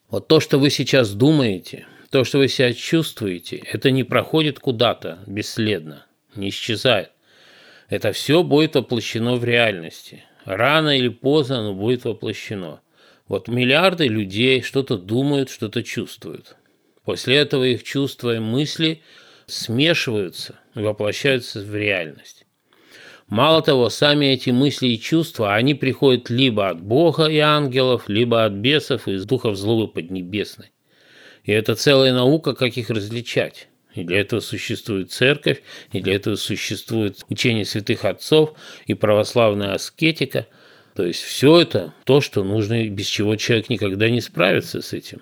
вот 0.10 0.30
то, 0.30 0.40
что 0.40 0.58
вы 0.58 0.70
сейчас 0.70 1.12
думаете, 1.12 1.86
то, 2.10 2.24
что 2.24 2.38
вы 2.38 2.48
себя 2.48 2.74
чувствуете, 2.74 3.62
это 3.72 3.92
не 3.92 4.06
проходит 4.06 4.60
куда-то 4.60 5.20
бесследно, 5.28 6.06
не 6.36 6.50
исчезает. 6.50 7.10
Это 7.90 8.12
все 8.14 8.44
будет 8.44 8.76
воплощено 8.76 9.36
в 9.36 9.44
реальности. 9.44 10.24
Рано 10.46 10.98
или 10.98 11.10
поздно 11.10 11.60
оно 11.60 11.74
будет 11.74 12.06
воплощено– 12.06 12.82
вот 13.30 13.48
миллиарды 13.48 14.08
людей 14.08 14.64
что-то 14.64 14.98
думают, 14.98 15.52
что-то 15.52 15.84
чувствуют. 15.84 16.58
После 17.06 17.38
этого 17.38 17.64
их 17.64 17.84
чувства 17.84 18.36
и 18.36 18.40
мысли 18.40 19.04
смешиваются 19.46 20.56
и 20.76 20.80
воплощаются 20.80 21.62
в 21.62 21.76
реальность. 21.76 22.48
Мало 23.28 23.62
того, 23.62 23.90
сами 23.90 24.26
эти 24.26 24.50
мысли 24.50 24.88
и 24.88 25.00
чувства, 25.00 25.54
они 25.54 25.76
приходят 25.76 26.32
либо 26.32 26.70
от 26.70 26.82
Бога 26.82 27.28
и 27.28 27.38
ангелов, 27.38 28.10
либо 28.10 28.44
от 28.46 28.54
бесов 28.54 29.08
и 29.08 29.14
из 29.14 29.26
духов 29.26 29.56
злобы 29.56 29.88
поднебесной. 29.88 30.72
И 31.44 31.52
это 31.52 31.76
целая 31.76 32.12
наука, 32.12 32.56
как 32.56 32.78
их 32.78 32.90
различать. 32.90 33.68
И 34.00 34.04
для 34.04 34.22
этого 34.22 34.40
существует 34.40 35.12
церковь, 35.12 35.62
и 35.92 36.02
для 36.02 36.16
этого 36.16 36.36
существует 36.36 37.24
учение 37.30 37.66
святых 37.66 38.06
отцов 38.06 38.54
и 38.86 38.94
православная 38.94 39.74
аскетика– 39.74 40.48
то 41.00 41.06
есть 41.06 41.22
все 41.22 41.62
это 41.62 41.94
то, 42.04 42.20
что 42.20 42.44
нужно, 42.44 42.86
без 42.90 43.06
чего 43.06 43.38
человек 43.38 43.70
никогда 43.70 44.10
не 44.10 44.20
справится 44.20 44.82
с 44.82 44.92
этим. 44.92 45.22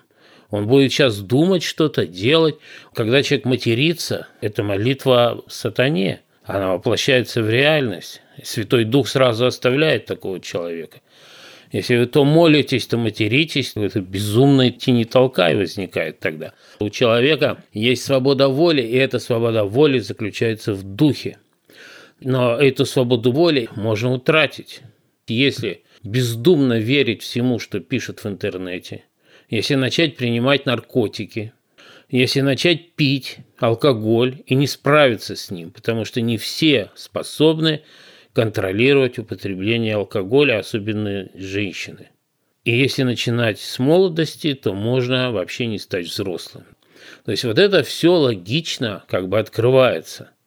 Он 0.50 0.66
будет 0.66 0.92
сейчас 0.92 1.20
думать 1.20 1.62
что-то, 1.62 2.08
делать. 2.08 2.56
Когда 2.96 3.22
человек 3.22 3.46
матерится, 3.46 4.28
это 4.42 4.64
молитва 4.64 5.44
сатане. 5.48 6.22
Она 6.44 6.72
воплощается 6.72 7.44
в 7.44 7.50
реальность. 7.52 8.22
Святой 8.42 8.86
Дух 8.86 9.08
сразу 9.08 9.46
оставляет 9.46 10.08
такого 10.08 10.40
человека. 10.40 11.02
Если 11.72 11.98
вы 11.98 12.06
то 12.06 12.24
молитесь, 12.24 12.88
то 12.88 12.98
материтесь, 12.98 13.74
то 13.74 13.84
это 13.84 14.00
безумно 14.00 14.70
идти 14.70 14.92
не 14.92 15.06
толкай 15.06 15.56
возникает 15.56 16.20
тогда. 16.20 16.54
У 16.80 16.90
человека 16.90 17.64
есть 17.74 18.04
свобода 18.04 18.48
воли, 18.48 18.82
и 18.82 18.96
эта 18.96 19.20
свобода 19.20 19.66
воли 19.66 20.00
заключается 20.00 20.74
в 20.74 20.84
духе. 20.84 21.38
Но 22.22 22.58
эту 22.58 22.86
свободу 22.86 23.32
воли 23.32 23.70
можно 23.76 24.14
утратить. 24.14 24.82
Если 25.28 25.84
бездумно 26.04 26.80
верить 26.80 27.22
всему, 27.22 27.60
что 27.60 27.80
пишут 27.80 28.24
в 28.24 28.28
интернете, 28.28 29.04
если 29.50 29.76
начать 29.76 30.16
принимать 30.16 30.66
наркотики, 30.66 31.54
если 32.10 32.42
начать 32.42 32.94
пить 32.94 33.38
алкоголь 33.58 34.44
и 34.46 34.56
не 34.56 34.68
справиться 34.68 35.36
с 35.36 35.52
ним, 35.52 35.72
потому 35.72 36.06
что 36.06 36.22
не 36.22 36.38
все 36.38 36.92
способны 36.96 37.82
контролировать 38.38 39.17
употребление 39.17 39.95
алкоголя, 39.95 40.60
особенно 40.60 41.28
женщины. 41.34 42.10
И 42.65 42.78
если 42.78 43.02
начинать 43.02 43.60
с 43.60 43.80
молодости, 43.80 44.54
то 44.54 44.76
можно 44.76 45.32
вообще 45.32 45.65
не 45.65 45.80
стать 45.80 46.06
взрослым. 46.06 46.63
То 47.26 47.32
есть 47.32 47.45
вот 47.45 47.58
это 47.58 47.82
все 47.82 48.13
логично 48.13 49.04
как 49.08 49.28
бы 49.28 49.39
открывается– 49.39 50.30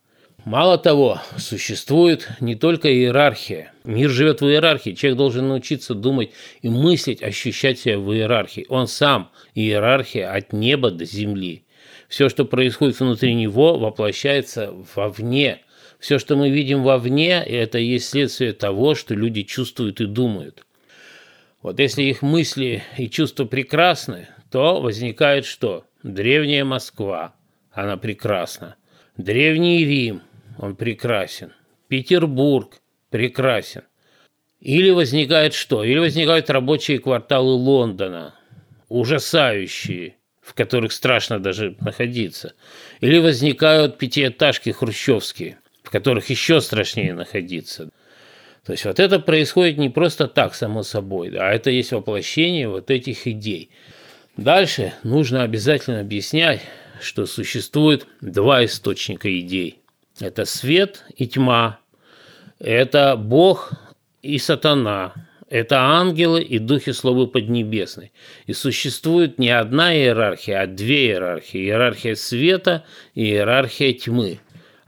Мало 0.47 0.79
того, 0.79 1.21
существует 1.37 2.27
не 2.41 2.55
только 2.55 2.91
иерархия. 2.91 3.75
Мир 3.85 4.09
живет 4.09 4.41
в 4.41 4.47
иерархии. 4.47 4.93
Человек 4.93 5.19
должен 5.19 5.49
научиться 5.49 5.95
думать 5.95 6.31
и 6.63 6.71
мыслить, 6.71 7.23
ощущать 7.23 7.79
себя 7.79 7.99
в 7.99 8.11
иерархии. 8.11 8.65
Он 8.71 8.87
сам 8.87 9.31
иерархия 9.55 10.33
от 10.33 10.55
неба 10.55 10.91
до 10.91 11.05
земли. 11.05 11.65
Все, 12.09 12.31
что 12.31 12.47
происходит 12.47 12.99
внутри 12.99 13.35
него, 13.35 13.79
воплощается 13.79 14.75
вовне. 14.95 15.61
Все, 16.01 16.19
что 16.19 16.35
мы 16.35 16.49
видим 16.49 16.83
вовне, 16.83 17.43
это 17.45 17.79
есть 17.79 18.09
следствие 18.09 18.55
того, 18.55 18.95
что 18.95 19.15
люди 19.15 19.43
чувствуют 19.43 20.01
и 20.01 20.07
думают. 20.07 20.67
Вот 21.61 21.79
если 21.79 22.05
их 22.05 22.23
мысли 22.23 22.83
и 22.97 23.09
чувства 23.11 23.45
прекрасны, 23.45 24.29
то 24.51 24.81
возникает 24.81 25.45
что? 25.45 25.85
Древняя 26.03 26.65
Москва, 26.65 27.35
она 27.71 27.99
прекрасна. 27.99 28.77
Древний 29.19 29.85
Рим, 29.85 30.23
он 30.57 30.75
прекрасен. 30.75 31.53
Петербург 31.89 32.81
прекрасен. 33.11 33.83
Или 34.59 34.89
возникает 34.91 35.53
что? 35.53 35.85
Или 35.85 35.99
возникают 35.99 36.49
рабочие 36.49 36.99
кварталы 36.99 37.53
Лондона, 37.53 38.35
ужасающие, 38.89 40.17
в 40.41 40.55
которых 40.55 40.93
страшно 40.93 41.39
даже 41.39 41.77
находиться. 41.81 42.55
Или 43.01 43.19
возникают 43.19 43.99
пятиэтажки 43.99 44.71
хрущевские, 44.71 45.59
в 45.83 45.91
которых 45.91 46.31
еще 46.31 46.61
страшнее 46.61 47.15
находиться. 47.15 47.91
То 48.65 48.73
есть 48.73 48.85
вот 48.85 49.01
это 49.01 49.19
происходит 49.19 49.79
не 49.79 49.89
просто 49.89 50.29
так, 50.29 50.55
само 50.55 50.83
собой, 50.83 51.35
а 51.37 51.51
это 51.53 51.71
есть 51.71 51.93
воплощение 51.93 52.69
вот 52.69 52.91
этих 52.91 53.27
идей. 53.27 53.71
Дальше 54.37 54.93
нужно 55.03 55.43
обязательно 55.43 56.01
объяснять, 56.01 56.61
что 57.01 57.27
существует 57.27 58.07
два 58.21 58.65
источника 58.65 59.29
идей. 59.39 59.81
Это 60.21 60.45
свет 60.45 61.05
и 61.17 61.27
тьма. 61.27 61.81
Это 62.59 63.17
Бог 63.17 63.73
и 64.23 64.39
сатана. 64.39 65.15
Это 65.49 65.81
ангелы 65.81 66.43
и 66.43 66.59
духи 66.59 66.93
славы 66.93 67.27
поднебесной. 67.27 68.13
И 68.47 68.53
существует 68.53 69.39
не 69.39 69.51
одна 69.51 69.95
иерархия, 69.97 70.63
а 70.63 70.67
две 70.67 71.09
иерархии. 71.09 71.59
Иерархия 71.59 72.15
света 72.15 72.85
и 73.15 73.25
иерархия 73.25 73.93
тьмы. 73.93 74.39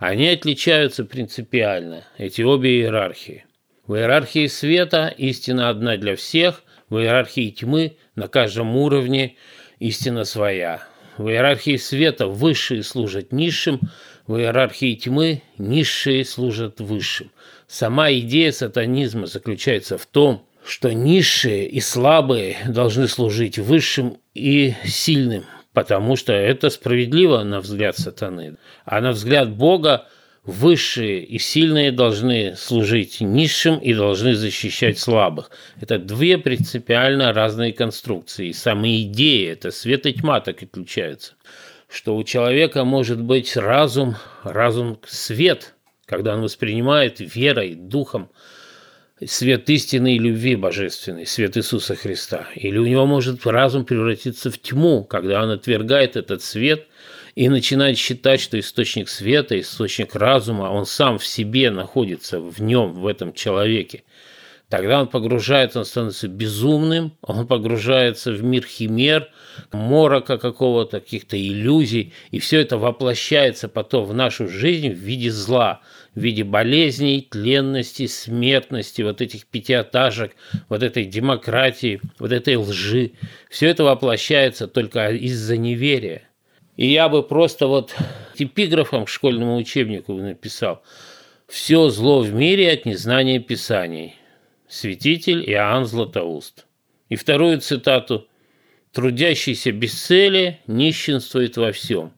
Они 0.02 0.26
отличаются 0.30 1.04
принципиально, 1.04 2.02
эти 2.18 2.42
обе 2.42 2.80
иерархии. 2.80 3.44
В 3.86 3.94
иерархии 3.94 4.48
света 4.48 5.14
истина 5.16 5.68
одна 5.68 5.96
для 5.96 6.16
всех, 6.16 6.64
в 6.88 6.98
иерархии 6.98 7.50
тьмы 7.50 7.98
на 8.16 8.26
каждом 8.26 8.76
уровне 8.76 9.36
истина 9.78 10.24
своя. 10.24 10.82
В 11.18 11.28
иерархии 11.28 11.76
света 11.76 12.26
высшие 12.26 12.82
служат 12.82 13.30
низшим, 13.30 13.78
в 14.26 14.36
иерархии 14.38 14.96
тьмы 14.96 15.42
низшие 15.56 16.24
служат 16.24 16.80
высшим. 16.80 17.30
Сама 17.68 18.10
идея 18.10 18.50
сатанизма 18.50 19.26
заключается 19.26 19.98
в 19.98 20.06
том, 20.06 20.44
что 20.66 20.92
низшие 20.92 21.68
и 21.68 21.78
слабые 21.78 22.56
должны 22.66 23.06
служить 23.06 23.56
высшим 23.56 24.16
и 24.34 24.74
сильным, 24.84 25.44
потому 25.72 26.16
что 26.16 26.32
это 26.32 26.70
справедливо 26.70 27.42
на 27.42 27.60
взгляд 27.60 27.96
сатаны. 27.96 28.56
А 28.84 29.00
на 29.00 29.12
взгляд 29.12 29.50
Бога 29.50 30.06
высшие 30.44 31.24
и 31.24 31.38
сильные 31.38 31.92
должны 31.92 32.56
служить 32.56 33.20
низшим 33.20 33.78
и 33.78 33.94
должны 33.94 34.34
защищать 34.34 34.98
слабых. 34.98 35.50
Это 35.80 35.98
две 35.98 36.36
принципиально 36.38 37.32
разные 37.32 37.72
конструкции. 37.72 38.48
И 38.48 38.52
сама 38.52 38.88
идея, 38.88 39.52
это 39.52 39.70
свет 39.70 40.06
и 40.06 40.12
тьма 40.12 40.40
так 40.40 40.62
отличаются 40.62 41.34
что 41.92 42.16
у 42.16 42.24
человека 42.24 42.84
может 42.84 43.20
быть 43.20 43.54
разум, 43.54 44.16
разум 44.44 44.98
свет, 45.06 45.74
когда 46.06 46.34
он 46.34 46.40
воспринимает 46.40 47.20
верой, 47.20 47.74
духом 47.74 48.30
свет 49.26 49.68
истины 49.70 50.16
и 50.16 50.18
любви 50.18 50.56
божественной, 50.56 51.26
свет 51.26 51.56
Иисуса 51.56 51.94
Христа. 51.94 52.48
Или 52.54 52.78
у 52.78 52.86
него 52.86 53.06
может 53.06 53.46
разум 53.46 53.84
превратиться 53.84 54.50
в 54.50 54.58
тьму, 54.58 55.04
когда 55.04 55.42
он 55.42 55.50
отвергает 55.50 56.16
этот 56.16 56.42
свет 56.42 56.86
и 57.34 57.48
начинает 57.48 57.98
считать, 57.98 58.40
что 58.40 58.58
источник 58.58 59.08
света, 59.08 59.58
источник 59.58 60.14
разума, 60.14 60.64
он 60.64 60.86
сам 60.86 61.18
в 61.18 61.26
себе 61.26 61.70
находится, 61.70 62.40
в 62.40 62.60
нем, 62.60 62.92
в 62.92 63.06
этом 63.06 63.32
человеке. 63.32 64.04
Тогда 64.72 65.02
он 65.02 65.08
погружается, 65.08 65.80
он 65.80 65.84
становится 65.84 66.28
безумным, 66.28 67.12
он 67.20 67.46
погружается 67.46 68.32
в 68.32 68.42
мир 68.42 68.64
химер, 68.64 69.28
морока 69.70 70.38
какого-то, 70.38 71.00
каких-то 71.00 71.36
иллюзий, 71.36 72.14
и 72.30 72.38
все 72.38 72.60
это 72.60 72.78
воплощается 72.78 73.68
потом 73.68 74.06
в 74.06 74.14
нашу 74.14 74.48
жизнь 74.48 74.88
в 74.88 74.96
виде 74.96 75.30
зла, 75.30 75.82
в 76.14 76.20
виде 76.20 76.44
болезней, 76.44 77.26
тленности, 77.28 78.06
смертности, 78.06 79.02
вот 79.02 79.20
этих 79.20 79.46
пятиэтажек, 79.46 80.32
вот 80.68 80.82
этой 80.82 81.04
демократии, 81.04 82.00
вот 82.18 82.32
этой 82.32 82.56
лжи. 82.56 83.12
Все 83.48 83.68
это 83.68 83.84
воплощается 83.84 84.68
только 84.68 85.10
из-за 85.10 85.56
неверия. 85.56 86.28
И 86.76 86.86
я 86.86 87.08
бы 87.08 87.22
просто 87.22 87.66
вот 87.66 87.94
эпиграфом 88.36 89.04
к 89.04 89.08
школьному 89.08 89.56
учебнику 89.56 90.14
написал 90.14 90.82
«Все 91.48 91.88
зло 91.90 92.20
в 92.20 92.32
мире 92.32 92.72
от 92.72 92.86
незнания 92.86 93.40
Писаний» 93.40 94.16
святитель 94.68 95.44
Иоанн 95.50 95.84
Златоуст. 95.84 96.66
И 97.10 97.16
вторую 97.16 97.60
цитату 97.60 98.26
«Трудящийся 98.92 99.70
без 99.70 99.92
цели 99.92 100.60
нищенствует 100.66 101.56
во 101.56 101.72
всем» 101.72 102.12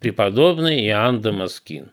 преподобный 0.00 0.86
Иоанн 0.86 1.20
Дамаскин. 1.20 1.90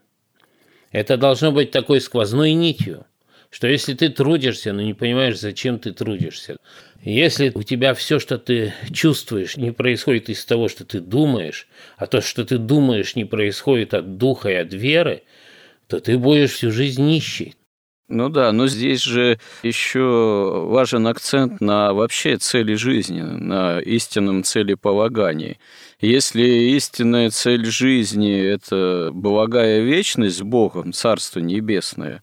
Это 0.93 1.17
должно 1.17 1.51
быть 1.51 1.71
такой 1.71 1.99
сквозной 1.99 2.53
нитью, 2.53 3.05
что 3.49 3.67
если 3.67 3.95
ты 3.95 4.09
трудишься, 4.09 4.73
но 4.73 4.81
не 4.81 4.93
понимаешь, 4.93 5.39
зачем 5.39 5.79
ты 5.79 5.91
трудишься, 5.91 6.55
если 7.01 7.51
у 7.53 7.63
тебя 7.63 7.95
все, 7.95 8.19
что 8.19 8.37
ты 8.37 8.73
чувствуешь, 8.93 9.57
не 9.57 9.71
происходит 9.71 10.29
из 10.29 10.45
того, 10.45 10.69
что 10.69 10.85
ты 10.85 11.01
думаешь, 11.01 11.67
а 11.97 12.05
то, 12.05 12.21
что 12.21 12.45
ты 12.45 12.59
думаешь, 12.59 13.15
не 13.15 13.25
происходит 13.25 13.95
от 13.95 14.17
духа 14.17 14.49
и 14.49 14.53
от 14.53 14.71
веры, 14.73 15.23
то 15.87 15.99
ты 15.99 16.17
будешь 16.17 16.51
всю 16.51 16.71
жизнь 16.71 17.03
нищий. 17.03 17.55
Ну 18.09 18.29
да, 18.29 18.51
но 18.51 18.67
здесь 18.67 19.01
же 19.01 19.39
еще 19.63 20.65
важен 20.67 21.07
акцент 21.07 21.61
на 21.61 21.93
вообще 21.93 22.37
цели 22.37 22.75
жизни, 22.75 23.21
на 23.21 23.79
истинном 23.79 24.43
целеполагании. 24.43 25.57
Если 26.03 26.43
истинная 26.75 27.29
цель 27.29 27.65
жизни– 27.65 28.37
это 28.37 29.11
благая 29.13 29.79
вечность 29.79 30.39
с 30.39 30.41
Богом, 30.41 30.91
Царство 30.91 31.39
Небесное, 31.39 32.21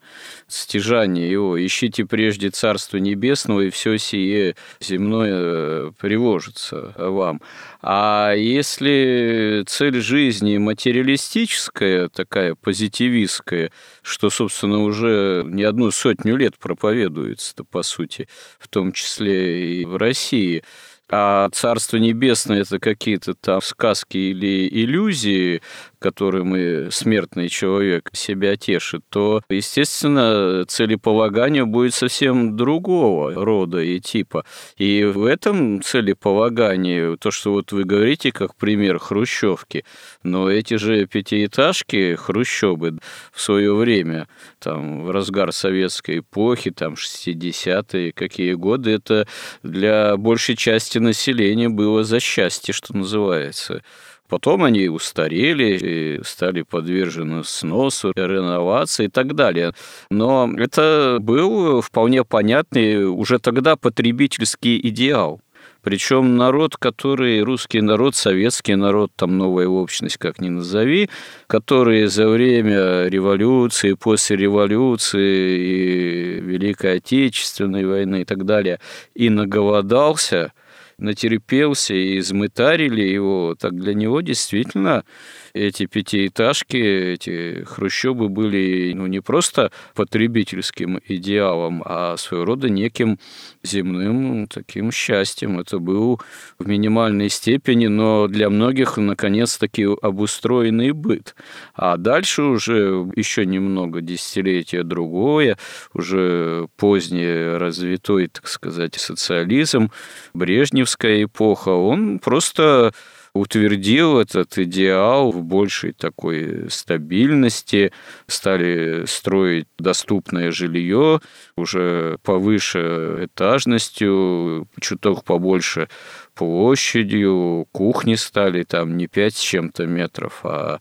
стяжание 0.49 1.31
Его, 1.31 1.57
ищите 1.65 2.05
прежде 2.05 2.51
Царство 2.51 2.99
Небесного, 2.99 3.63
и 3.63 3.71
все 3.71 3.97
сие 3.97 4.55
земное 4.81 5.33
э, 5.33 5.93
приложится 5.99 6.93
вам. 6.99 7.41
А 7.81 8.35
если 8.35 9.65
цель 9.67 10.03
жизни 10.03 10.59
материалистическая, 10.59 12.11
такая 12.11 12.57
позитивистская, 12.57 13.73
что, 14.03 14.29
собственно, 14.29 14.81
уже 14.81 15.43
не 15.47 15.63
одну 15.63 15.91
сотню 15.91 16.37
лет 16.37 16.59
проповедуется, 16.59 17.65
по 17.65 17.83
сути, 17.83 18.29
в 18.59 18.69
том 18.69 18.93
числе 18.93 19.81
и 19.81 19.85
в 19.87 19.97
России– 19.97 20.65
а 21.11 21.49
Царство 21.51 21.97
Небесное– 21.97 22.61
это 22.63 22.79
какие-то 22.79 23.35
там 23.35 23.61
сказки 23.61 24.17
или 24.17 24.69
иллюзии, 24.69 25.63
которыми 26.01 26.91
смертный 26.91 27.49
человек 27.49 28.11
себя 28.13 28.57
тешит, 28.57 29.03
то, 29.11 29.43
естественно, 29.49 30.65
целеполагание 30.67 31.65
будет 31.65 31.95
совсем 31.95 32.57
другого 32.57 33.35
рода 33.35 33.81
и 33.81 34.01
типа. 34.01 34.45
И 34.77 35.05
в 35.05 35.25
этом 35.25 35.83
целеполагании, 35.83 37.17
то, 37.17 37.31
что 37.31 37.53
вот 37.53 37.73
вы 37.73 37.85
говорите, 37.85 38.33
как 38.33 38.57
пример 38.57 38.99
хрущевки, 38.99 39.85
но 40.23 40.51
эти 40.51 40.75
же 40.75 41.07
пятиэтажки, 41.07 42.17
хрущебы 42.17 42.99
в 43.33 43.41
свое 43.41 43.75
время, 43.75 44.27
там, 44.59 45.05
в 45.05 45.11
разгар 45.11 45.53
советской 45.53 46.21
эпохи, 46.21 46.71
там, 46.71 46.95
60-е, 46.95 48.13
какие 48.13 48.55
годы, 48.55 48.93
это 48.93 49.27
для 49.63 50.17
большей 50.17 50.57
части 50.57 50.99
населения 50.99 51.69
было 51.69 52.05
за 52.05 52.21
счастье, 52.21 52.73
что 52.73 52.97
называется. 52.97 53.83
Потом 54.31 54.63
они 54.63 54.89
устарели 54.89 55.77
и 55.77 56.25
стали 56.25 56.63
подвержены 56.63 57.43
сносу, 57.43 58.13
реновации 58.15 59.07
и 59.07 59.09
так 59.09 59.35
далее. 59.35 59.75
Но 60.09 60.49
это 60.57 61.19
был 61.21 61.81
вполне 61.81 62.23
понятный 62.23 63.07
уже 63.07 63.41
тогда 63.41 63.75
потребительский 63.75 64.79
идеал. 64.89 65.41
Причем 65.83 66.37
народ, 66.37 66.77
который 66.77 67.43
русский 67.43 67.81
народ, 67.81 68.15
советский 68.15 68.77
народ, 68.77 69.11
там 69.17 69.37
новая 69.37 69.67
общность, 69.67 70.19
как 70.19 70.41
ни 70.41 70.49
назови, 70.49 71.11
который 71.49 72.07
за 72.07 72.29
время 72.29 73.09
революции, 73.09 73.95
после 73.95 74.37
революции 74.37 75.59
и 75.59 76.41
Великой 76.41 76.99
Отечественной 76.99 77.85
войны 77.85 78.23
и 78.23 78.25
так 78.25 78.45
далее, 78.45 78.79
и 79.15 79.29
наголодался– 79.29 80.53
натерпелся 81.01 81.95
и 81.95 82.19
измытарили 82.19 83.03
его, 83.03 83.57
так 83.59 83.75
для 83.75 83.95
него 83.95 84.21
действительно 84.21 85.05
эти 85.53 85.87
пятиэтажки, 85.87 86.77
эти 86.77 87.65
хрущебы 87.65 88.29
были 88.29 88.93
ну, 88.95 89.07
не 89.07 89.21
просто 89.21 89.71
потребительским 89.95 91.01
идеалом, 91.07 91.83
а 91.85 92.17
своего 92.17 92.45
рода 92.45 92.69
неким 92.69 93.19
земным 93.63 94.47
таким 94.47 94.93
счастьем. 94.93 95.59
Это 95.59 95.79
был 95.79 96.21
в 96.59 96.69
минимальной 96.69 97.29
степени, 97.29 97.87
но 97.87 98.27
для 98.29 98.51
многих, 98.51 98.97
наконец-таки, 98.97 99.87
обустроенный 100.01 100.93
быт. 100.93 101.35
А 101.75 101.97
дальше 101.97 102.43
уже 102.43 103.07
еще 103.17 103.47
немного 103.47 104.01
десятилетия 104.01 104.83
другое, 104.83 105.59
уже 105.93 106.69
поздний 106.77 107.57
развитой, 107.59 108.29
так 108.29 108.49
сказать, 108.49 108.95
социализм, 108.95 109.91
Брежневская 110.35 111.25
эпоха, 111.25 111.71
он 111.71 112.19
просто 112.19 112.93
утвердил 113.33 114.19
этот 114.19 114.57
идеал 114.59 115.31
в 115.31 115.43
большей 115.43 115.93
такой 115.93 116.71
стабильности, 116.71 117.93
стали 118.27 119.05
строить 119.07 119.67
доступное 119.79 120.51
жилье 120.51 121.21
уже 121.57 122.19
повыше 122.23 123.25
этажностью, 123.25 124.69
чуток 124.81 125.25
побольше 125.25 125.89
площадью, 126.35 127.67
кухни 127.73 128.15
стали 128.15 128.63
там 128.63 128.97
не 128.97 129.07
5 129.07 129.35
с 129.35 129.41
чем-то 129.41 129.87
метров, 129.87 130.41
а 130.45 130.81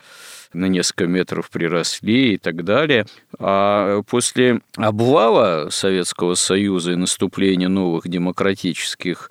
на 0.54 0.66
несколько 0.66 1.06
метров 1.06 1.50
приросли 1.50 2.34
и 2.34 2.38
так 2.38 2.64
далее. 2.64 3.06
А 3.38 4.02
после 4.04 4.62
обвала 4.76 5.70
Советского 5.70 6.36
Союза 6.36 6.94
и 6.94 6.96
наступления 6.96 7.68
новых 7.68 8.08
демократических 8.08 9.30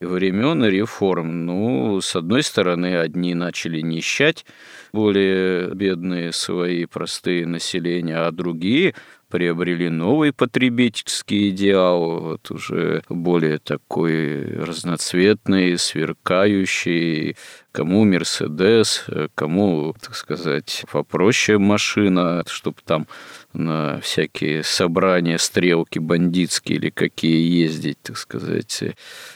времен 0.00 0.64
реформ. 0.64 1.46
Ну, 1.46 2.00
с 2.00 2.16
одной 2.16 2.42
стороны, 2.42 2.96
одни 2.96 3.34
начали 3.34 3.80
нищать, 3.80 4.46
более 4.92 5.74
бедные 5.74 6.32
свои 6.32 6.86
простые 6.86 7.46
населения, 7.46 8.16
а 8.16 8.30
другие 8.30 8.94
приобрели 9.28 9.88
новый 9.88 10.32
потребительский 10.32 11.50
идеал, 11.50 12.20
вот 12.20 12.50
уже 12.50 13.04
более 13.08 13.58
такой 13.58 14.44
разноцветный, 14.56 15.78
сверкающий, 15.78 17.36
кому 17.70 18.04
Мерседес, 18.04 19.06
кому, 19.36 19.94
так 20.00 20.16
сказать, 20.16 20.84
попроще 20.90 21.58
машина, 21.58 22.42
чтобы 22.48 22.78
там 22.84 23.06
на 23.52 24.00
всякие 24.00 24.62
собрания, 24.62 25.38
стрелки 25.38 25.98
бандитские 25.98 26.78
или 26.78 26.90
какие 26.90 27.62
ездить, 27.62 27.98
так 28.02 28.16
сказать, 28.16 28.82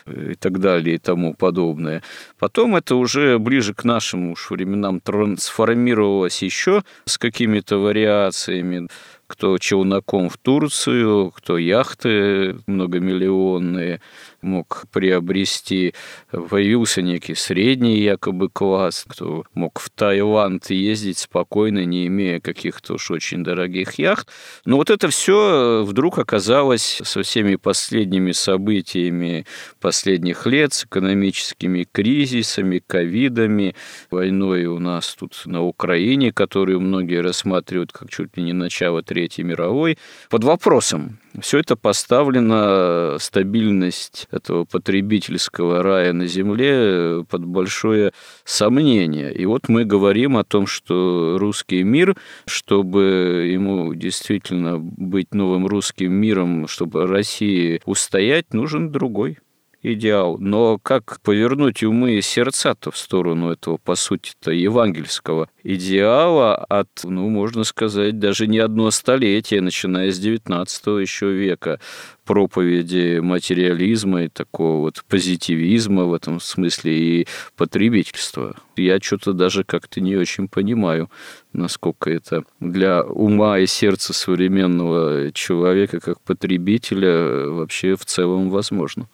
и 0.06 0.34
так 0.38 0.60
далее 0.60 0.96
и 0.96 0.98
тому 0.98 1.34
подобное. 1.34 2.02
Потом 2.38 2.76
это 2.76 2.94
уже 2.96 3.38
ближе 3.38 3.74
к 3.74 3.84
нашим 3.84 4.32
уж 4.32 4.50
временам 4.50 5.00
трансформировалось 5.00 6.42
еще 6.42 6.82
с 7.06 7.18
какими-то 7.18 7.78
вариациями 7.78 8.88
кто 9.26 9.58
челноком 9.58 10.28
в 10.28 10.36
Турцию, 10.36 11.30
кто 11.30 11.56
яхты 11.58 12.56
многомиллионные 12.66 14.00
мог 14.44 14.84
приобрести. 14.92 15.94
Появился 16.30 17.02
некий 17.02 17.34
средний 17.34 17.98
якобы 17.98 18.48
класс, 18.48 19.04
кто 19.08 19.44
мог 19.54 19.80
в 19.80 19.90
Таиланд 19.90 20.70
ездить 20.70 21.18
спокойно, 21.18 21.84
не 21.84 22.06
имея 22.06 22.40
каких-то 22.40 22.94
уж 22.94 23.10
очень 23.10 23.42
дорогих 23.42 23.94
яхт. 23.94 24.28
Но 24.64 24.76
вот 24.76 24.90
это 24.90 25.08
все 25.08 25.82
вдруг 25.84 26.18
оказалось 26.18 27.00
со 27.02 27.22
всеми 27.22 27.56
последними 27.56 28.32
событиями 28.32 29.46
последних 29.80 30.46
лет, 30.46 30.72
с 30.72 30.84
экономическими 30.84 31.86
кризисами, 31.90 32.82
ковидами, 32.86 33.74
войной 34.10 34.66
у 34.66 34.78
нас 34.78 35.14
тут 35.18 35.42
на 35.46 35.62
Украине, 35.62 36.32
которую 36.32 36.80
многие 36.80 37.20
рассматривают 37.20 37.92
как 37.92 38.10
чуть 38.10 38.36
ли 38.36 38.42
не 38.42 38.52
начало 38.52 39.02
Третьей 39.02 39.44
мировой, 39.44 39.98
под 40.30 40.44
вопросом. 40.44 41.18
Все 41.40 41.58
это 41.58 41.74
поставлено, 41.74 43.16
стабильность 43.18 44.28
этого 44.30 44.64
потребительского 44.64 45.82
рая 45.82 46.12
на 46.12 46.26
земле 46.26 47.24
под 47.28 47.44
большое 47.44 48.12
сомнение. 48.44 49.34
И 49.34 49.44
вот 49.44 49.68
мы 49.68 49.84
говорим 49.84 50.36
о 50.36 50.44
том, 50.44 50.68
что 50.68 51.36
русский 51.38 51.82
мир, 51.82 52.16
чтобы 52.46 53.48
ему 53.50 53.94
действительно 53.94 54.78
быть 54.78 55.34
новым 55.34 55.66
русским 55.66 56.12
миром, 56.12 56.68
чтобы 56.68 57.06
России 57.06 57.80
устоять, 57.84 58.54
нужен 58.54 58.92
другой 58.92 59.38
идеал. 59.84 60.38
Но 60.38 60.78
как 60.78 61.20
повернуть 61.20 61.82
умы 61.82 62.12
и 62.12 62.22
сердца-то 62.22 62.90
в 62.90 62.96
сторону 62.96 63.50
этого, 63.50 63.76
по 63.76 63.94
сути-то, 63.94 64.50
евангельского 64.50 65.48
идеала 65.62 66.56
от, 66.56 66.88
ну, 67.04 67.28
можно 67.28 67.64
сказать, 67.64 68.18
даже 68.18 68.46
не 68.46 68.58
одно 68.58 68.90
столетие, 68.90 69.60
начиная 69.60 70.10
с 70.10 70.18
19 70.18 70.86
еще 71.00 71.30
века, 71.32 71.80
проповеди 72.24 73.18
материализма 73.18 74.24
и 74.24 74.28
такого 74.28 74.80
вот 74.80 75.04
позитивизма 75.06 76.04
в 76.04 76.14
этом 76.14 76.40
смысле 76.40 76.92
и 76.98 77.26
потребительства. 77.56 78.56
Я 78.76 78.98
что-то 79.00 79.34
даже 79.34 79.64
как-то 79.64 80.00
не 80.00 80.16
очень 80.16 80.48
понимаю, 80.48 81.10
насколько 81.52 82.10
это 82.10 82.44
для 82.60 83.02
ума 83.02 83.58
и 83.58 83.66
сердца 83.66 84.14
современного 84.14 85.30
человека 85.32 86.00
как 86.00 86.20
потребителя 86.22 87.48
вообще 87.48 87.94
в 87.96 88.06
целом 88.06 88.50
возможно. 88.50 89.08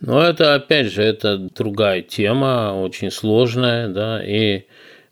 Но 0.00 0.22
это, 0.22 0.54
опять 0.54 0.92
же, 0.92 1.02
это 1.02 1.36
другая 1.38 2.02
тема, 2.02 2.72
очень 2.80 3.10
сложная, 3.10 3.88
да, 3.88 4.24
и 4.24 4.62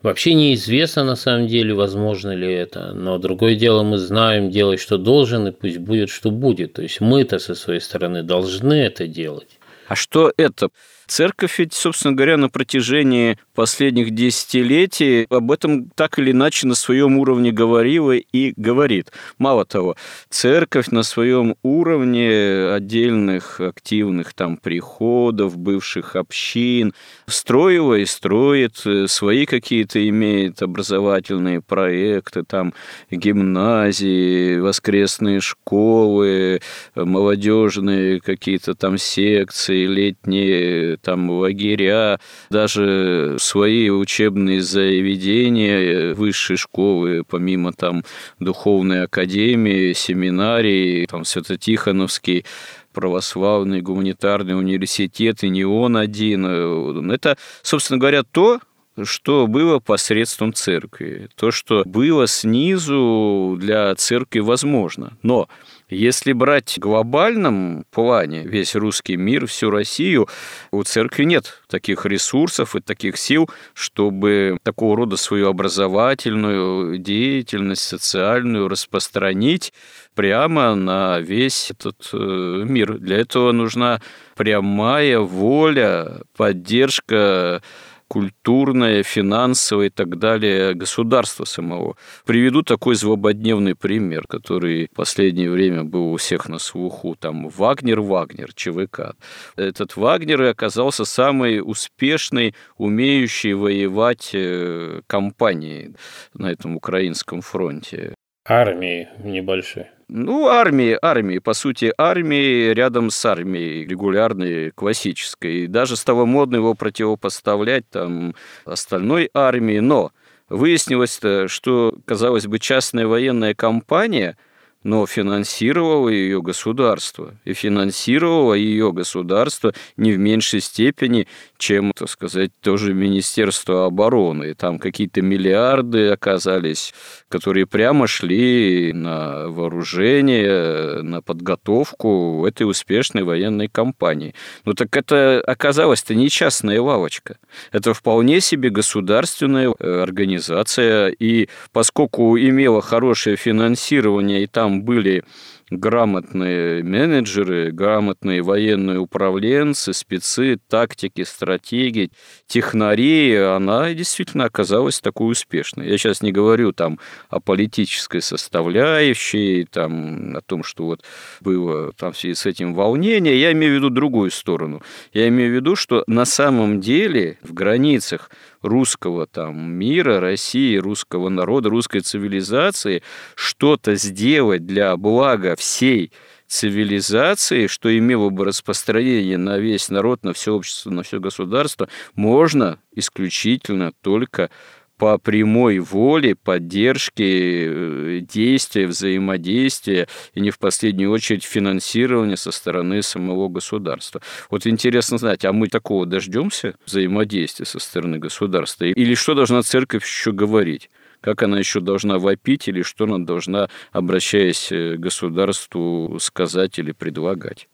вообще 0.02 0.34
неизвестно 0.34 1.02
на 1.04 1.16
самом 1.16 1.48
деле, 1.48 1.74
возможно 1.74 2.32
ли 2.32 2.52
это. 2.52 2.92
Но 2.92 3.18
другое 3.18 3.56
дело, 3.56 3.82
мы 3.82 3.98
знаем, 3.98 4.50
делай, 4.50 4.76
что 4.76 4.96
должен, 4.96 5.48
и 5.48 5.50
пусть 5.50 5.78
будет, 5.78 6.08
что 6.08 6.30
будет. 6.30 6.74
То 6.74 6.82
есть 6.82 7.00
мы-то 7.00 7.38
со 7.38 7.54
своей 7.54 7.80
стороны 7.80 8.22
должны 8.22 8.74
это 8.74 9.08
делать. 9.08 9.58
А 9.88 9.96
что 9.96 10.32
это? 10.36 10.68
Церковь 11.06 11.58
ведь, 11.58 11.72
собственно 11.72 12.14
говоря, 12.14 12.36
на 12.36 12.48
протяжении 12.48 13.38
последних 13.54 14.10
десятилетий 14.10 15.26
об 15.30 15.52
этом 15.52 15.88
так 15.90 16.18
или 16.18 16.32
иначе 16.32 16.66
на 16.66 16.74
своем 16.74 17.18
уровне 17.18 17.52
говорила 17.52 18.12
и 18.12 18.52
говорит. 18.56 19.12
Мало 19.38 19.64
того, 19.64 19.96
церковь 20.30 20.88
на 20.88 21.02
своем 21.04 21.56
уровне 21.62 22.70
отдельных 22.72 23.60
активных 23.60 24.34
там 24.34 24.56
приходов, 24.56 25.56
бывших 25.56 26.16
общин 26.16 26.92
строила 27.26 27.94
и 27.94 28.04
строит, 28.04 28.82
э, 28.84 29.06
свои 29.06 29.46
какие-то 29.46 30.06
имеет 30.08 30.60
образовательные 30.62 31.60
проекты, 31.60 32.42
там 32.42 32.74
гимназии, 33.10 34.58
воскресные 34.58 35.40
школы, 35.40 36.60
молодежные 36.94 38.20
какие-то 38.20 38.74
там 38.74 38.98
секции, 38.98 39.86
летние 39.86 40.95
там 41.00 41.30
лагеря, 41.30 42.18
даже 42.50 43.36
свои 43.38 43.90
учебные 43.90 44.60
заведения, 44.60 46.14
высшие 46.14 46.56
школы, 46.56 47.22
помимо 47.28 47.72
там 47.72 48.04
духовной 48.40 49.04
академии, 49.04 49.92
семинарии, 49.92 51.06
там 51.06 51.24
Свято-Тихоновский, 51.24 52.44
православный 52.92 53.82
гуманитарный 53.82 54.58
университет, 54.58 55.44
и 55.44 55.50
не 55.50 55.64
он 55.64 55.96
один. 55.96 57.10
Это, 57.10 57.36
собственно 57.62 57.98
говоря, 57.98 58.22
то, 58.22 58.60
что 59.02 59.46
было 59.46 59.78
посредством 59.78 60.54
церкви, 60.54 61.28
то, 61.34 61.50
что 61.50 61.82
было 61.84 62.26
снизу 62.26 63.58
для 63.60 63.94
церкви 63.94 64.38
возможно. 64.38 65.18
Но 65.22 65.48
если 65.88 66.32
брать 66.32 66.76
в 66.76 66.78
глобальном 66.80 67.84
плане 67.90 68.42
весь 68.42 68.74
русский 68.74 69.16
мир, 69.16 69.46
всю 69.46 69.70
Россию, 69.70 70.28
у 70.72 70.82
церкви 70.82 71.24
нет 71.24 71.62
таких 71.68 72.06
ресурсов 72.06 72.74
и 72.74 72.80
таких 72.80 73.16
сил, 73.16 73.48
чтобы 73.72 74.58
такого 74.64 74.96
рода 74.96 75.16
свою 75.16 75.48
образовательную 75.48 76.98
деятельность, 76.98 77.82
социальную 77.82 78.68
распространить 78.68 79.72
прямо 80.14 80.74
на 80.74 81.20
весь 81.20 81.70
этот 81.70 82.08
э, 82.12 82.16
мир. 82.16 82.98
Для 82.98 83.18
этого 83.18 83.52
нужна 83.52 84.00
прямая 84.34 85.20
воля, 85.20 86.22
поддержка 86.36 87.62
культурное, 88.08 89.02
финансовое 89.02 89.86
и 89.86 89.90
так 89.90 90.18
далее 90.18 90.74
государства 90.74 91.44
самого. 91.44 91.96
Приведу 92.24 92.62
такой 92.62 92.94
злободневный 92.94 93.74
пример, 93.74 94.24
который 94.28 94.86
в 94.86 94.96
последнее 94.96 95.50
время 95.50 95.84
был 95.84 96.12
у 96.12 96.16
всех 96.16 96.48
на 96.48 96.58
слуху. 96.58 97.16
Там 97.18 97.48
Вагнер, 97.48 98.00
Вагнер, 98.00 98.52
ЧВК. 98.54 99.16
Этот 99.56 99.96
Вагнер 99.96 100.42
и 100.42 100.48
оказался 100.48 101.04
самой 101.04 101.60
успешной, 101.60 102.54
умеющей 102.76 103.54
воевать 103.54 104.30
э, 104.32 105.00
компанией 105.06 105.94
на 106.34 106.50
этом 106.50 106.76
украинском 106.76 107.40
фронте. 107.40 108.14
Армии 108.48 109.08
небольшой. 109.24 109.86
Ну, 110.08 110.46
армии, 110.46 110.96
армии, 111.02 111.38
по 111.38 111.52
сути, 111.52 111.92
армии 111.98 112.70
рядом 112.72 113.10
с 113.10 113.24
армией 113.24 113.84
регулярной, 113.84 114.70
классической. 114.70 115.64
И 115.64 115.66
даже 115.66 115.96
стало 115.96 116.24
модно 116.24 116.56
его 116.56 116.74
противопоставлять 116.74 117.88
там 117.90 118.36
остальной 118.64 119.30
армии. 119.34 119.80
Но 119.80 120.12
выяснилось, 120.48 121.20
что, 121.48 121.98
казалось 122.04 122.46
бы, 122.46 122.58
частная 122.60 123.06
военная 123.06 123.54
компания– 123.54 124.36
но 124.86 125.04
финансировало 125.04 126.08
ее 126.08 126.40
государство. 126.40 127.34
И 127.44 127.54
финансировало 127.54 128.54
ее 128.54 128.92
государство 128.92 129.74
не 129.96 130.12
в 130.12 130.18
меньшей 130.18 130.60
степени, 130.60 131.26
чем, 131.58 131.92
так 131.92 132.08
сказать, 132.08 132.52
тоже 132.60 132.94
Министерство 132.94 133.86
обороны. 133.86 134.54
Там 134.54 134.78
какие-то 134.78 135.22
миллиарды 135.22 136.10
оказались, 136.10 136.94
которые 137.28 137.66
прямо 137.66 138.06
шли 138.06 138.92
на 138.92 139.48
вооружение, 139.48 141.02
на 141.02 141.20
подготовку 141.20 142.46
этой 142.46 142.62
успешной 142.62 143.24
военной 143.24 143.66
кампании. 143.66 144.36
Ну 144.64 144.74
так 144.74 144.96
это 144.96 145.42
оказалось-то 145.44 146.14
не 146.14 146.30
частная 146.30 146.80
лавочка. 146.80 147.38
Это 147.72 147.92
вполне 147.92 148.40
себе 148.40 148.70
государственная 148.70 149.74
э, 149.76 150.02
организация. 150.02 151.08
И 151.08 151.48
поскольку 151.72 152.38
имела 152.38 152.80
хорошее 152.80 153.34
финансирование, 153.34 154.44
и 154.44 154.46
там 154.46 154.75
были 154.82 155.24
грамотные 155.70 156.82
менеджеры, 156.82 157.72
грамотные 157.72 158.42
военные 158.42 158.98
управленцы, 158.98 159.92
спецы, 159.92 160.58
тактики, 160.68 161.24
стратегии, 161.24 162.12
технари, 162.46 163.34
она 163.34 163.92
действительно 163.92 164.44
оказалась 164.44 165.00
такой 165.00 165.32
успешной. 165.32 165.88
Я 165.88 165.98
сейчас 165.98 166.22
не 166.22 166.30
говорю 166.30 166.72
там 166.72 167.00
о 167.28 167.40
политической 167.40 168.22
составляющей, 168.22 169.64
там, 169.64 170.36
о 170.36 170.40
том, 170.40 170.62
что 170.62 170.84
вот 170.84 171.04
было 171.40 171.92
там 171.92 172.12
в 172.12 172.18
связи 172.18 172.34
с 172.34 172.46
этим 172.46 172.74
волнение, 172.74 173.40
я 173.40 173.52
имею 173.52 173.72
в 173.72 173.76
виду 173.76 173.90
другую 173.90 174.30
сторону. 174.30 174.82
Я 175.12 175.26
имею 175.28 175.50
в 175.50 175.54
виду, 175.54 175.74
что 175.74 176.04
на 176.06 176.24
самом 176.24 176.80
деле 176.80 177.38
в 177.42 177.52
границах 177.52 178.30
русского 178.66 179.26
там 179.26 179.72
мира, 179.72 180.20
России, 180.20 180.76
русского 180.76 181.28
народа, 181.28 181.68
русской 181.70 182.00
цивилизации 182.00 183.02
что-то 183.34 183.94
сделать 183.94 184.66
для 184.66 184.96
блага 184.96 185.56
всей 185.56 186.12
цивилизации, 186.46 187.66
что 187.66 187.96
имело 187.96 188.30
бы 188.30 188.44
распространение 188.44 189.38
на 189.38 189.58
весь 189.58 189.88
народ, 189.88 190.22
на 190.24 190.32
все 190.32 190.54
общество, 190.54 190.90
на 190.90 191.02
все 191.02 191.18
государство, 191.18 191.88
можно 192.14 192.78
исключительно 192.94 193.92
только 194.00 194.50
по 194.98 195.18
прямой 195.18 195.78
воле, 195.78 196.34
поддержке, 196.34 197.66
э, 197.66 198.20
действия, 198.20 198.86
взаимодействия 198.86 200.08
и 200.34 200.40
не 200.40 200.50
в 200.50 200.58
последнюю 200.58 201.10
очередь 201.10 201.44
финансирования 201.44 202.36
со 202.36 202.50
стороны 202.50 203.02
самого 203.02 203.48
государства. 203.48 204.20
Вот 204.50 204.66
интересно 204.66 205.18
знать, 205.18 205.44
а 205.44 205.52
мы 205.52 205.68
такого 205.68 206.06
дождемся 206.06 206.74
взаимодействия 206.86 207.66
со 207.66 207.78
стороны 207.78 208.18
государства? 208.18 208.84
Или 208.84 209.14
что 209.14 209.34
должна 209.34 209.62
церковь 209.62 210.04
еще 210.04 210.32
говорить? 210.32 210.90
как 211.22 211.42
она 211.42 211.58
еще 211.58 211.80
должна 211.80 212.18
вопить 212.18 212.68
или 212.68 212.82
что 212.82 213.04
она 213.04 213.18
должна, 213.18 213.68
обращаясь 213.90 214.68
к 214.68 214.96
государству, 214.98 216.18
сказать 216.20 216.78
или 216.78 216.92
предлагать. 216.92 217.68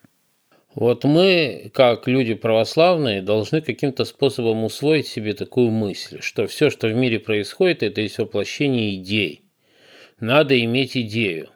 Вот 0.74 1.04
мы, 1.04 1.70
как 1.74 2.08
люди 2.08 2.32
православные, 2.32 3.20
должны 3.20 3.60
каким-то 3.60 4.06
способом 4.06 4.64
усвоить 4.64 5.06
себе 5.06 5.34
такую 5.34 5.70
мысль, 5.70 6.20
что 6.22 6.46
все, 6.46 6.70
что 6.70 6.88
в 6.88 6.94
мире 6.94 7.18
происходит, 7.18 7.82
это 7.82 8.00
есть 8.00 8.18
воплощение 8.18 8.94
идей. 8.94 9.42
Надо 10.18 10.58
иметь 10.64 10.96
идею. 10.96 11.50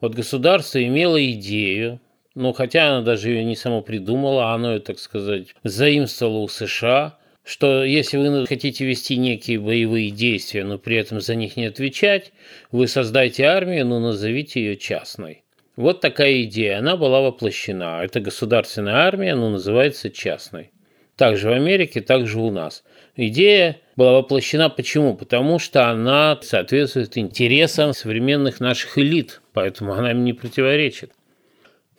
Вот 0.00 0.14
государство 0.14 0.82
имело 0.82 1.22
идею, 1.32 2.00
но 2.36 2.52
хотя 2.52 2.88
оно 2.88 3.04
даже 3.04 3.30
ее 3.30 3.44
не 3.44 3.56
само 3.56 3.82
придумало, 3.82 4.52
оно 4.52 4.74
ее, 4.74 4.80
так 4.80 5.00
сказать, 5.00 5.54
заимствовало 5.64 6.38
у 6.38 6.48
США, 6.48 7.18
что 7.42 7.82
если 7.82 8.16
вы 8.16 8.46
хотите 8.46 8.84
вести 8.84 9.16
некие 9.16 9.58
боевые 9.58 10.10
действия, 10.10 10.62
но 10.62 10.78
при 10.78 10.96
этом 10.96 11.20
за 11.20 11.34
них 11.34 11.56
не 11.56 11.66
отвечать, 11.66 12.32
вы 12.70 12.86
создайте 12.86 13.44
армию, 13.44 13.86
но 13.86 13.98
назовите 13.98 14.60
ее 14.60 14.76
частной. 14.76 15.42
Вот 15.76 16.00
такая 16.00 16.42
идея, 16.42 16.78
она 16.78 16.96
была 16.96 17.20
воплощена. 17.20 18.02
Это 18.02 18.20
государственная 18.20 18.96
армия, 18.96 19.34
но 19.34 19.48
называется 19.48 20.10
частной. 20.10 20.70
Также 21.16 21.48
в 21.48 21.52
Америке, 21.52 22.00
также 22.00 22.38
у 22.38 22.50
нас. 22.50 22.84
Идея 23.16 23.78
была 23.96 24.12
воплощена 24.12 24.68
почему? 24.68 25.14
Потому 25.14 25.58
что 25.58 25.88
она 25.88 26.38
соответствует 26.42 27.16
интересам 27.16 27.94
современных 27.94 28.60
наших 28.60 28.98
элит, 28.98 29.40
поэтому 29.52 29.92
она 29.94 30.10
им 30.10 30.24
не 30.24 30.32
противоречит. 30.32 31.12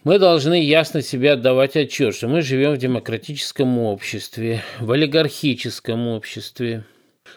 Мы 0.04 0.20
должны 0.20 0.62
ясно 0.62 1.02
себе 1.02 1.32
отдавать 1.32 1.78
отчет, 1.78 2.14
что 2.14 2.28
мы 2.28 2.42
живем 2.42 2.74
в 2.74 2.78
демократическом 2.78 3.80
обществе, 3.80 4.62
в 4.80 4.92
олигархическом 4.92 6.08
обществе, 6.08 6.84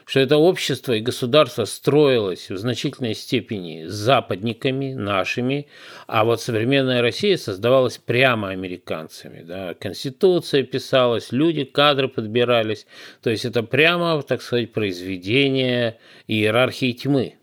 что 0.06 0.20
это 0.20 0.36
общество 0.36 0.92
и 0.92 1.00
государство 1.00 1.64
строилось 1.64 2.48
в 2.48 2.56
значительной 2.56 3.14
степени 3.14 3.86
западниками, 3.86 4.94
нашими, 4.94 5.66
а 6.06 6.24
вот 6.24 6.40
современная 6.40 7.02
Россия 7.02 7.36
создавалась 7.36 7.98
прямо 7.98 8.50
американцами. 8.50 9.42
Да? 9.42 9.74
Конституция 9.74 10.62
писалась, 10.62 11.32
люди, 11.32 11.64
кадры 11.64 12.06
подбирались. 12.06 12.86
То 13.20 13.30
есть 13.30 13.44
это 13.44 13.64
прямо, 13.64 14.22
так 14.22 14.42
сказать, 14.42 14.72
произведение 14.72 15.98
иерархии 16.28 16.92
тьмы. 16.92 17.34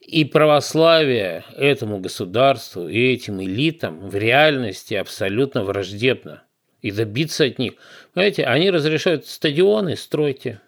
И 0.00 0.24
православие 0.24 1.44
этому 1.56 1.98
государству 1.98 2.86
и 2.86 3.12
этим 3.12 3.42
элитам 3.42 4.08
в 4.08 4.14
реальности 4.14 4.94
абсолютно 4.94 5.64
враждебно. 5.64 6.44
И 6.80 6.92
добиться 6.92 7.44
от 7.44 7.58
них. 7.58 7.72
Понимаете, 8.14 8.44
они 8.44 8.70
разрешают 8.70 9.26
стадионы, 9.26 9.96
стройте. 9.96 10.60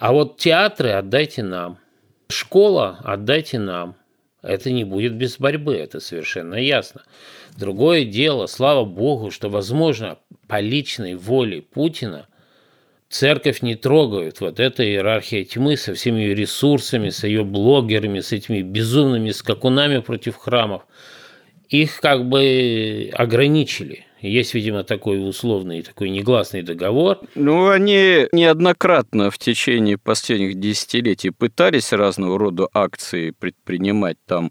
А 0.00 0.12
вот 0.12 0.38
театры 0.38 0.92
отдайте 0.92 1.42
нам. 1.42 1.78
Школа 2.30 3.00
отдайте 3.04 3.58
нам. 3.58 3.96
Это 4.40 4.70
не 4.70 4.84
будет 4.84 5.14
без 5.14 5.36
борьбы, 5.36 5.76
это 5.76 6.00
совершенно 6.00 6.54
ясно. 6.54 7.02
Другое 7.58 8.06
дело, 8.06 8.46
слава 8.46 8.86
богу, 8.86 9.30
что, 9.30 9.50
возможно, 9.50 10.16
по 10.48 10.58
личной 10.58 11.16
воле 11.16 11.60
Путина 11.60 12.28
Церковь 13.10 13.60
не 13.60 13.74
трогают. 13.74 14.40
Вот 14.40 14.58
эта 14.58 14.82
иерархия 14.84 15.44
тьмы 15.44 15.76
со 15.76 15.92
всеми 15.92 16.20
ее 16.20 16.34
ресурсами, 16.34 17.10
с 17.10 17.24
ее 17.24 17.44
блогерами, 17.44 18.20
с 18.20 18.32
этими 18.32 18.62
безумными 18.62 19.32
скакунами 19.32 19.98
против 19.98 20.36
храмов. 20.36 20.86
Их 21.68 22.00
как 22.00 22.26
бы 22.26 23.10
ограничили. 23.12 24.06
Есть, 24.20 24.54
видимо, 24.54 24.84
такой 24.84 25.26
условный, 25.26 25.82
такой 25.82 26.10
негласный 26.10 26.62
договор. 26.62 27.20
Ну, 27.34 27.68
они 27.68 28.26
неоднократно 28.32 29.30
в 29.30 29.38
течение 29.38 29.96
последних 29.96 30.60
десятилетий 30.60 31.30
пытались 31.30 31.92
разного 31.92 32.38
рода 32.38 32.68
акции 32.72 33.30
предпринимать 33.30 34.18
там 34.26 34.50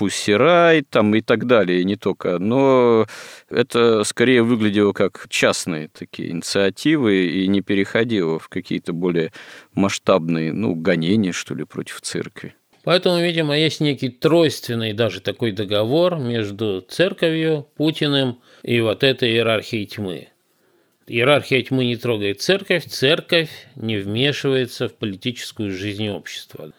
Пуссирай 0.00 0.80
там 0.80 1.14
и 1.14 1.20
так 1.20 1.46
далее, 1.46 1.82
и 1.82 1.84
не 1.84 1.96
только. 1.96 2.38
Но 2.38 3.06
это 3.50 4.02
скорее 4.04 4.42
выглядело 4.42 4.94
как 4.94 5.26
частные 5.28 5.88
такие 5.88 6.30
инициативы 6.30 7.26
и 7.26 7.46
не 7.48 7.60
переходило 7.60 8.38
в 8.38 8.48
какие-то 8.48 8.94
более 8.94 9.30
масштабные, 9.74 10.54
ну, 10.54 10.74
гонения, 10.74 11.32
что 11.32 11.54
ли, 11.54 11.64
против 11.64 12.00
церкви. 12.00 12.54
Поэтому, 12.82 13.20
видимо, 13.20 13.58
есть 13.58 13.80
некий 13.80 14.08
тройственный 14.08 14.92
даже 14.92 15.20
такой 15.20 15.52
договор 15.52 16.16
между 16.16 16.80
церковью, 16.88 17.66
Путиным 17.76 18.40
и 18.62 18.80
вот 18.80 19.04
этой 19.04 19.30
иерархией 19.30 19.86
тьмы. 19.86 20.28
Иерархия 21.06 21.62
тьмы 21.62 21.86
не 21.86 21.96
трогает 21.96 22.40
церковь, 22.40 22.86
церковь 22.86 23.50
не 23.76 23.96
вмешивается 23.96 24.88
в 24.88 24.94
политическую 24.94 25.72
жизнь 25.72 26.08
общества. 26.08 26.72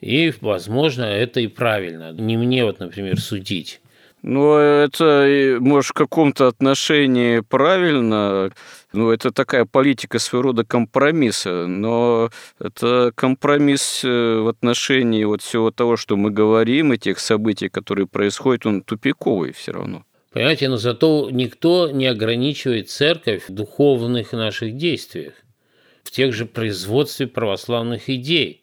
И, 0.00 0.32
возможно, 0.40 1.04
это 1.04 1.40
и 1.40 1.46
правильно. 1.46 2.12
Не 2.12 2.36
мне 2.36 2.64
вот, 2.64 2.80
например, 2.80 3.18
судить. 3.20 3.80
Ну, 4.22 4.56
это, 4.56 5.56
может, 5.60 5.90
в 5.90 5.94
каком-то 5.94 6.46
отношении 6.46 7.40
правильно. 7.40 8.52
Ну, 8.92 9.10
это 9.10 9.32
такая 9.32 9.64
политика 9.64 10.18
своего 10.18 10.48
рода 10.48 10.64
компромисса, 10.64 11.66
но 11.66 12.30
это 12.58 13.12
компромисс 13.14 14.04
э, 14.04 14.40
в 14.40 14.48
отношении 14.48 15.24
вот 15.24 15.40
всего 15.40 15.70
того, 15.70 15.96
что 15.96 16.16
мы 16.16 16.30
говорим, 16.30 16.92
и 16.92 16.98
тех 16.98 17.18
событий, 17.18 17.68
которые 17.68 18.06
происходят, 18.06 18.66
он 18.66 18.82
тупиковый 18.82 19.52
все 19.52 19.72
равно. 19.72 20.04
Понимаете, 20.32 20.68
но 20.68 20.76
зато 20.76 21.28
никто 21.30 21.90
не 21.90 22.06
ограничивает 22.06 22.90
церковь 22.90 23.48
в 23.48 23.52
духовных 23.52 24.32
наших 24.32 24.76
действиях, 24.76 25.34
в 26.02 26.10
тех 26.10 26.34
же 26.34 26.46
производстве 26.46 27.26
православных 27.26 28.08
идей. 28.08 28.62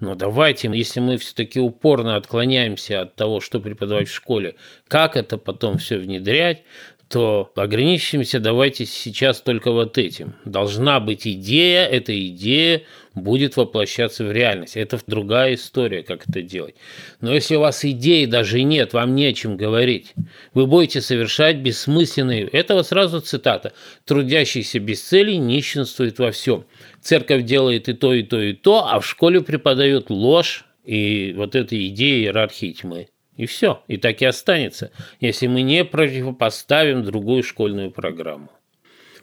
Но 0.00 0.16
давайте, 0.16 0.68
если 0.72 1.00
мы 1.00 1.16
все-таки 1.18 1.60
упорно 1.60 2.16
отклоняемся 2.16 3.02
от 3.02 3.14
того, 3.14 3.40
что 3.40 3.60
преподавать 3.60 4.08
в 4.08 4.14
школе, 4.14 4.56
как 4.88 5.16
это 5.16 5.38
потом 5.38 5.78
все 5.78 5.98
внедрять, 5.98 6.64
то 7.08 7.52
ограничимся 7.54 8.40
давайте 8.40 8.86
сейчас 8.86 9.40
только 9.40 9.70
вот 9.70 9.98
этим. 9.98 10.34
Должна 10.44 11.00
быть 11.00 11.26
идея, 11.26 11.86
эта 11.86 12.18
идея 12.28 12.82
будет 13.14 13.56
воплощаться 13.56 14.24
в 14.24 14.32
реальность. 14.32 14.76
Это 14.76 14.98
другая 15.06 15.54
история, 15.54 16.02
как 16.02 16.28
это 16.28 16.42
делать. 16.42 16.74
Но 17.20 17.32
если 17.32 17.56
у 17.56 17.60
вас 17.60 17.84
идеи 17.84 18.26
даже 18.26 18.62
нет, 18.62 18.92
вам 18.92 19.14
не 19.14 19.26
о 19.26 19.32
чем 19.32 19.56
говорить. 19.56 20.14
Вы 20.52 20.66
будете 20.66 21.00
совершать 21.00 21.58
бессмысленные... 21.58 22.48
Это 22.48 22.74
вот 22.74 22.86
сразу 22.86 23.20
цитата. 23.20 23.72
«Трудящийся 24.04 24.80
без 24.80 25.02
цели 25.02 25.34
нищенствует 25.34 26.18
во 26.18 26.32
всем». 26.32 26.64
Церковь 27.00 27.44
делает 27.44 27.88
и 27.88 27.92
то, 27.92 28.14
и 28.14 28.22
то, 28.22 28.40
и 28.40 28.54
то, 28.54 28.86
а 28.88 28.98
в 28.98 29.06
школе 29.06 29.40
преподают 29.42 30.10
ложь 30.10 30.64
и 30.84 31.32
вот 31.36 31.54
эта 31.54 31.86
идея 31.88 32.18
иерархии 32.18 32.72
тьмы. 32.72 33.08
И 33.36 33.46
все. 33.46 33.82
И 33.88 33.96
так 33.96 34.22
и 34.22 34.26
останется, 34.26 34.92
если 35.20 35.46
мы 35.46 35.62
не 35.62 35.84
противопоставим 35.84 37.02
другую 37.04 37.42
школьную 37.42 37.90
программу. 37.90 38.50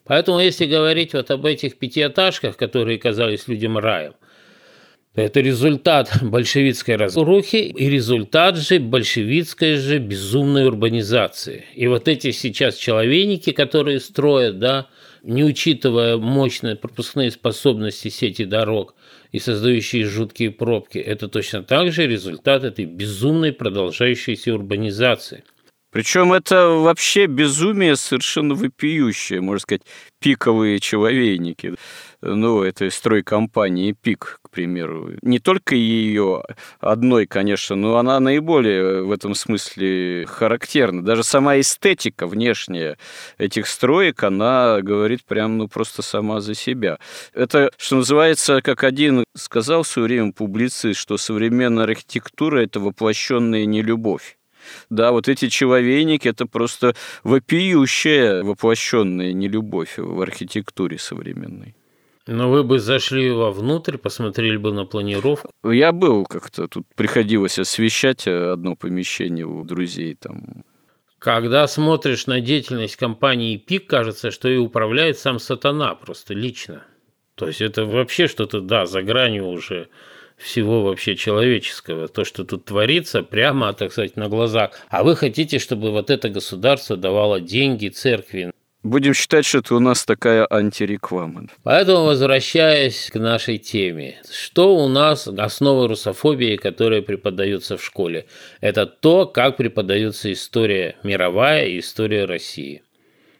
Поэтому, 0.03 0.39
если 0.39 0.65
говорить 0.65 1.13
вот 1.13 1.31
об 1.31 1.45
этих 1.45 1.77
пятиэтажках, 1.77 2.57
которые 2.57 2.97
казались 2.97 3.47
людям 3.47 3.77
раем, 3.77 4.13
это 5.13 5.41
результат 5.41 6.09
большевистской 6.21 6.95
разрухи 6.95 7.57
и 7.57 7.89
результат 7.89 8.57
же 8.57 8.79
большевистской 8.79 9.75
же 9.75 9.99
безумной 9.99 10.65
урбанизации. 10.65 11.65
И 11.75 11.87
вот 11.87 12.07
эти 12.07 12.31
сейчас 12.31 12.75
человейники, 12.75 13.51
которые 13.51 13.99
строят, 13.99 14.59
да, 14.59 14.87
не 15.21 15.43
учитывая 15.43 16.17
мощные 16.17 16.75
пропускные 16.75 17.29
способности 17.29 18.07
сети 18.07 18.45
дорог 18.45 18.95
и 19.31 19.39
создающие 19.39 20.05
жуткие 20.05 20.51
пробки, 20.51 20.97
это 20.97 21.27
точно 21.27 21.63
так 21.63 21.91
же 21.91 22.07
результат 22.07 22.63
этой 22.63 22.85
безумной 22.85 23.53
продолжающейся 23.53 24.53
урбанизации. 24.53 25.43
Причем 25.91 26.31
это 26.31 26.69
вообще 26.69 27.25
безумие 27.25 27.97
совершенно 27.97 28.55
вопиющее, 28.55 29.41
можно 29.41 29.59
сказать, 29.59 29.81
пиковые 30.21 30.79
человейники. 30.79 31.75
Ну, 32.23 32.61
это 32.61 32.89
стройкомпании 32.91 33.93
«Пик», 33.93 34.39
к 34.43 34.51
примеру. 34.51 35.13
Не 35.23 35.39
только 35.39 35.73
ее 35.75 36.43
одной, 36.79 37.25
конечно, 37.25 37.75
но 37.75 37.97
она 37.97 38.19
наиболее 38.19 39.03
в 39.03 39.11
этом 39.11 39.33
смысле 39.33 40.25
характерна. 40.27 41.03
Даже 41.03 41.23
сама 41.23 41.59
эстетика 41.59 42.27
внешняя 42.27 42.99
этих 43.39 43.65
строек, 43.65 44.23
она 44.23 44.81
говорит 44.81 45.25
прям, 45.25 45.57
ну, 45.57 45.67
просто 45.67 46.03
сама 46.03 46.41
за 46.41 46.53
себя. 46.53 46.99
Это, 47.33 47.71
что 47.77 47.95
называется, 47.95 48.61
как 48.61 48.83
один 48.83 49.23
сказал 49.35 49.81
в 49.81 49.87
свое 49.87 50.07
время 50.07 50.31
публицист, 50.31 50.99
что 50.99 51.17
современная 51.17 51.85
архитектура– 51.85 52.59
это 52.63 52.79
воплощенная 52.79 53.65
нелюбовь. 53.65 54.37
Да, 54.91 55.11
вот 55.11 55.27
эти 55.27 55.49
человейники– 55.49 56.27
это 56.29 56.45
просто 56.45 56.95
вопиющая 57.23 58.43
воплощенная 58.43 59.33
нелюбовь 59.33 59.97
в 59.97 60.21
архитектуре 60.21 60.99
современной. 60.99 61.75
Но 62.27 62.49
вы 62.49 62.63
бы 62.63 62.79
зашли 62.79 63.31
вовнутрь, 63.31 63.97
посмотрели 63.97 64.57
бы 64.57 64.71
на 64.71 64.85
планировку. 64.85 65.49
Я 65.63 65.91
был 65.91 66.25
как-то, 66.25 66.67
тут 66.67 66.85
приходилось 66.95 67.57
освещать 67.57 68.27
одно 68.27 68.75
помещение 68.75 69.45
у 69.45 69.63
друзей 69.63 70.15
там. 70.15 70.63
Когда 71.17 71.67
смотришь 71.67 72.27
на 72.27 72.41
деятельность 72.41 72.95
компании 72.95 73.57
ПИК, 73.57 73.87
кажется, 73.87 74.31
что 74.31 74.49
и 74.49 74.57
управляет 74.57 75.19
сам 75.19 75.39
сатана 75.39 75.95
просто 75.95 76.33
лично. 76.33 76.83
То 77.35 77.47
есть 77.47 77.61
это 77.61 77.85
вообще 77.85 78.27
что-то, 78.27 78.61
да, 78.61 78.85
за 78.85 79.01
гранью 79.01 79.47
уже 79.47 79.89
всего 80.37 80.81
вообще 80.81 81.15
человеческого, 81.15 82.07
то, 82.07 82.23
что 82.23 82.43
тут 82.43 82.65
творится, 82.65 83.21
прямо, 83.21 83.73
так 83.73 83.91
сказать, 83.91 84.15
на 84.15 84.29
глазах. 84.29 84.71
А 84.89 85.03
вы 85.03 85.15
хотите, 85.15 85.59
чтобы 85.59 85.91
вот 85.91 86.09
это 86.09 86.29
государство 86.29 86.97
давало 86.97 87.39
деньги 87.39 87.89
церкви. 87.89 88.51
Будем 88.83 89.13
считать, 89.13 89.45
что 89.45 89.59
это 89.59 89.75
у 89.75 89.79
нас 89.79 90.05
такая 90.05 90.47
антиреклама. 90.49 91.47
Поэтому, 91.61 92.05
возвращаясь 92.05 93.11
к 93.11 93.19
нашей 93.19 93.59
теме, 93.59 94.19
что 94.31 94.75
у 94.75 94.87
нас 94.87 95.27
основа 95.27 95.87
русофобии, 95.87 96.55
которая 96.55 97.03
преподается 97.03 97.77
в 97.77 97.83
школе? 97.83 98.25
Это 98.59 98.87
то, 98.87 99.27
как 99.27 99.57
преподается 99.57 100.33
история 100.33 100.95
мировая 101.03 101.67
и 101.67 101.79
история 101.79 102.25
России. 102.25 102.81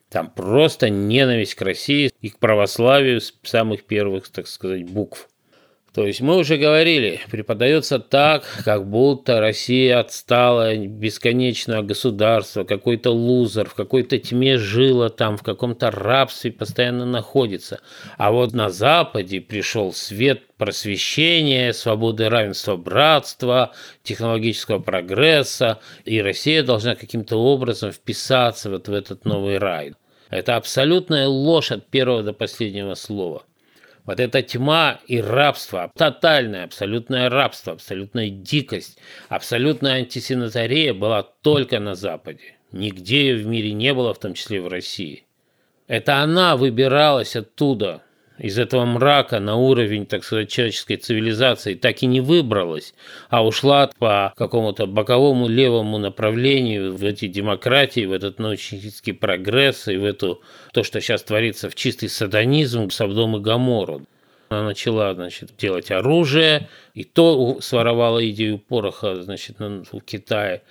Там 0.09 0.29
просто 0.29 0.89
ненависть 0.89 1.55
к 1.55 1.61
России 1.63 2.11
и 2.21 2.29
к 2.29 2.37
православию 2.37 3.19
с 3.19 3.33
самых 3.41 3.85
первых, 3.85 4.29
так 4.29 4.45
сказать, 4.45 4.83
букв. 4.83 5.27
То 5.93 6.07
есть 6.07 6.21
мы 6.21 6.37
уже 6.37 6.55
говорили, 6.55 7.19
преподается 7.29 7.99
так, 7.99 8.45
как 8.63 8.89
будто 8.89 9.41
Россия 9.41 9.99
отстала 9.99 10.73
бесконечное 10.77 11.81
государство, 11.81 12.63
какой-то 12.63 13.11
лузер, 13.11 13.67
в 13.67 13.73
какой-то 13.73 14.17
тьме 14.17 14.57
жила 14.57 15.09
там, 15.09 15.35
в 15.35 15.43
каком-то 15.43 15.91
рабстве 15.91 16.53
постоянно 16.53 17.05
находится. 17.05 17.81
А 18.17 18.31
вот 18.31 18.53
на 18.53 18.69
Западе 18.69 19.41
пришел 19.41 19.91
свет 19.91 20.43
просвещения, 20.55 21.73
свободы, 21.73 22.29
равенства, 22.29 22.77
братства, 22.77 23.73
технологического 24.01 24.79
прогресса, 24.79 25.79
и 26.05 26.21
Россия 26.21 26.63
должна 26.63 26.95
каким-то 26.95 27.35
образом 27.35 27.91
вписаться 27.91 28.69
вот 28.69 28.87
в 28.87 28.93
этот 28.93 29.25
новый 29.25 29.57
рай. 29.57 29.93
Это 30.29 30.55
абсолютная 30.55 31.27
ложь 31.27 31.71
от 31.71 31.87
первого 31.87 32.23
до 32.23 32.31
последнего 32.31 32.93
слова. 32.93 33.43
Вот 34.05 34.19
эта 34.19 34.41
тьма 34.41 34.99
и 35.07 35.21
рабство, 35.21 35.91
тотальное, 35.95 36.63
абсолютное 36.63 37.29
рабство, 37.29 37.73
абсолютная 37.73 38.29
дикость, 38.29 38.97
абсолютная 39.29 39.93
антисанитария 39.99 40.93
была 40.93 41.23
только 41.23 41.79
на 41.79 41.95
Западе. 41.95 42.55
Нигде 42.71 43.29
ее 43.29 43.43
в 43.43 43.47
мире 43.47 43.73
не 43.73 43.93
было, 43.93 44.13
в 44.13 44.19
том 44.19 44.33
числе 44.33 44.61
в 44.61 44.67
России. 44.67 45.25
Это 45.87 46.17
она 46.17 46.55
выбиралась 46.55 47.35
оттуда, 47.35 48.01
из 48.41 48.57
этого 48.57 48.85
мрака 48.85 49.39
на 49.39 49.55
уровень, 49.55 50.07
так 50.07 50.23
сказать, 50.23 50.49
человеческой 50.49 50.95
цивилизации 50.95 51.75
так 51.75 52.01
и 52.01 52.07
не 52.07 52.21
выбралась, 52.21 52.95
а 53.29 53.45
ушла 53.45 53.91
по 53.99 54.33
какому-то 54.35 54.87
боковому 54.87 55.47
левому 55.47 55.99
направлению 55.99 56.95
в 56.95 57.03
эти 57.03 57.27
демократии, 57.27 58.05
в 58.05 58.11
этот 58.11 58.39
научный 58.39 59.13
прогресс 59.13 59.87
и 59.87 59.95
в 59.95 60.03
эту, 60.03 60.41
то, 60.73 60.83
что 60.83 60.99
сейчас 61.01 61.21
творится 61.21 61.69
в 61.69 61.75
чистый 61.75 62.09
садонизм, 62.09 62.89
Савдом 62.89 63.37
и 63.37 63.39
Гамору. 63.39 64.07
Она 64.49 64.63
начала, 64.63 65.13
значит, 65.13 65.51
делать 65.57 65.91
оружие, 65.91 66.67
и 66.95 67.03
то 67.03 67.61
своровала 67.61 68.27
идею 68.27 68.57
пороха, 68.57 69.21
значит, 69.21 69.59
в 69.59 70.01
Китае 70.01 70.63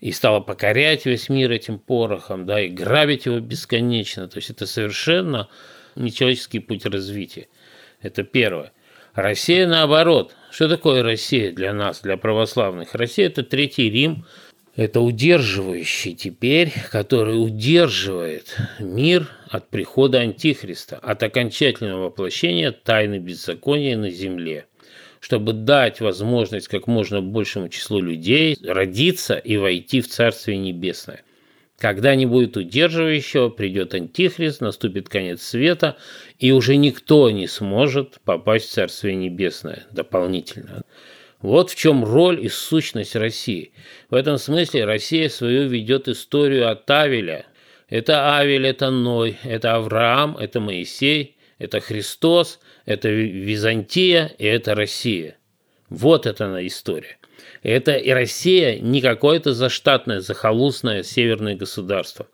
и 0.00 0.10
стала 0.10 0.40
покорять 0.40 1.06
весь 1.06 1.28
мир 1.28 1.52
этим 1.52 1.78
порохом, 1.78 2.44
да, 2.44 2.60
и 2.60 2.68
грабить 2.68 3.26
его 3.26 3.38
бесконечно. 3.38 4.26
То 4.26 4.38
есть 4.38 4.50
это 4.50 4.66
совершенно 4.66 5.48
нечеловеческий 5.96 6.60
путь 6.60 6.86
развития. 6.86 7.48
Это 8.00 8.22
первое. 8.22 8.72
Россия 9.14 9.66
наоборот. 9.66 10.34
Что 10.50 10.68
такое 10.68 11.02
Россия 11.02 11.52
для 11.52 11.72
нас, 11.72 12.00
для 12.00 12.16
православных? 12.16 12.94
Россия– 12.94 13.26
это 13.28 13.42
Третий 13.42 13.90
Рим, 13.90 14.24
это 14.74 15.00
удерживающий 15.00 16.14
теперь, 16.14 16.72
который 16.90 17.34
удерживает 17.34 18.56
мир 18.78 19.28
от 19.50 19.68
прихода 19.68 20.20
Антихриста, 20.20 20.96
от 20.96 21.22
окончательного 21.22 22.04
воплощения 22.04 22.72
тайны 22.72 23.18
беззакония 23.18 23.98
на 23.98 24.10
земле, 24.10 24.66
чтобы 25.20 25.52
дать 25.52 26.00
возможность 26.00 26.68
как 26.68 26.86
можно 26.86 27.20
большему 27.20 27.68
числу 27.68 28.00
людей 28.00 28.56
родиться 28.62 29.34
и 29.34 29.58
войти 29.58 30.00
в 30.00 30.08
Царствие 30.08 30.56
Небесное. 30.56 31.22
Когда 31.82 32.14
не 32.14 32.26
будет 32.26 32.56
удерживающего, 32.56 33.48
придет 33.48 33.92
антихрист, 33.92 34.60
наступит 34.60 35.08
конец 35.08 35.42
света, 35.42 35.96
и 36.38 36.52
уже 36.52 36.76
никто 36.76 37.28
не 37.28 37.48
сможет 37.48 38.20
попасть 38.24 38.68
в 38.68 38.72
Царствие 38.72 39.16
Небесное 39.16 39.82
дополнительно. 39.90 40.84
Вот 41.40 41.70
в 41.70 41.74
чем 41.74 42.04
роль 42.04 42.40
и 42.40 42.48
сущность 42.48 43.16
России. 43.16 43.72
В 44.10 44.14
этом 44.14 44.38
смысле 44.38 44.84
Россия 44.84 45.28
свою 45.28 45.66
ведет 45.66 46.06
историю 46.06 46.70
от 46.70 46.88
Авеля. 46.88 47.46
Это 47.88 48.32
Авель, 48.36 48.68
это 48.68 48.90
Ной, 48.90 49.36
это 49.42 49.74
Авраам, 49.74 50.36
это 50.36 50.60
Моисей, 50.60 51.36
это 51.58 51.80
Христос, 51.80 52.60
это 52.86 53.08
Византия 53.08 54.30
и 54.38 54.44
это 54.44 54.76
Россия. 54.76 55.36
Вот 55.88 56.26
это 56.26 56.46
она 56.46 56.64
история. 56.64 57.18
Это 57.62 57.92
и 57.92 58.10
Россия 58.10 58.78
не 58.78 59.00
какое-то 59.00 59.54
заштатное, 59.54 60.20
захолустное 60.20 61.02
северное 61.02 61.54
государство. 61.54 62.26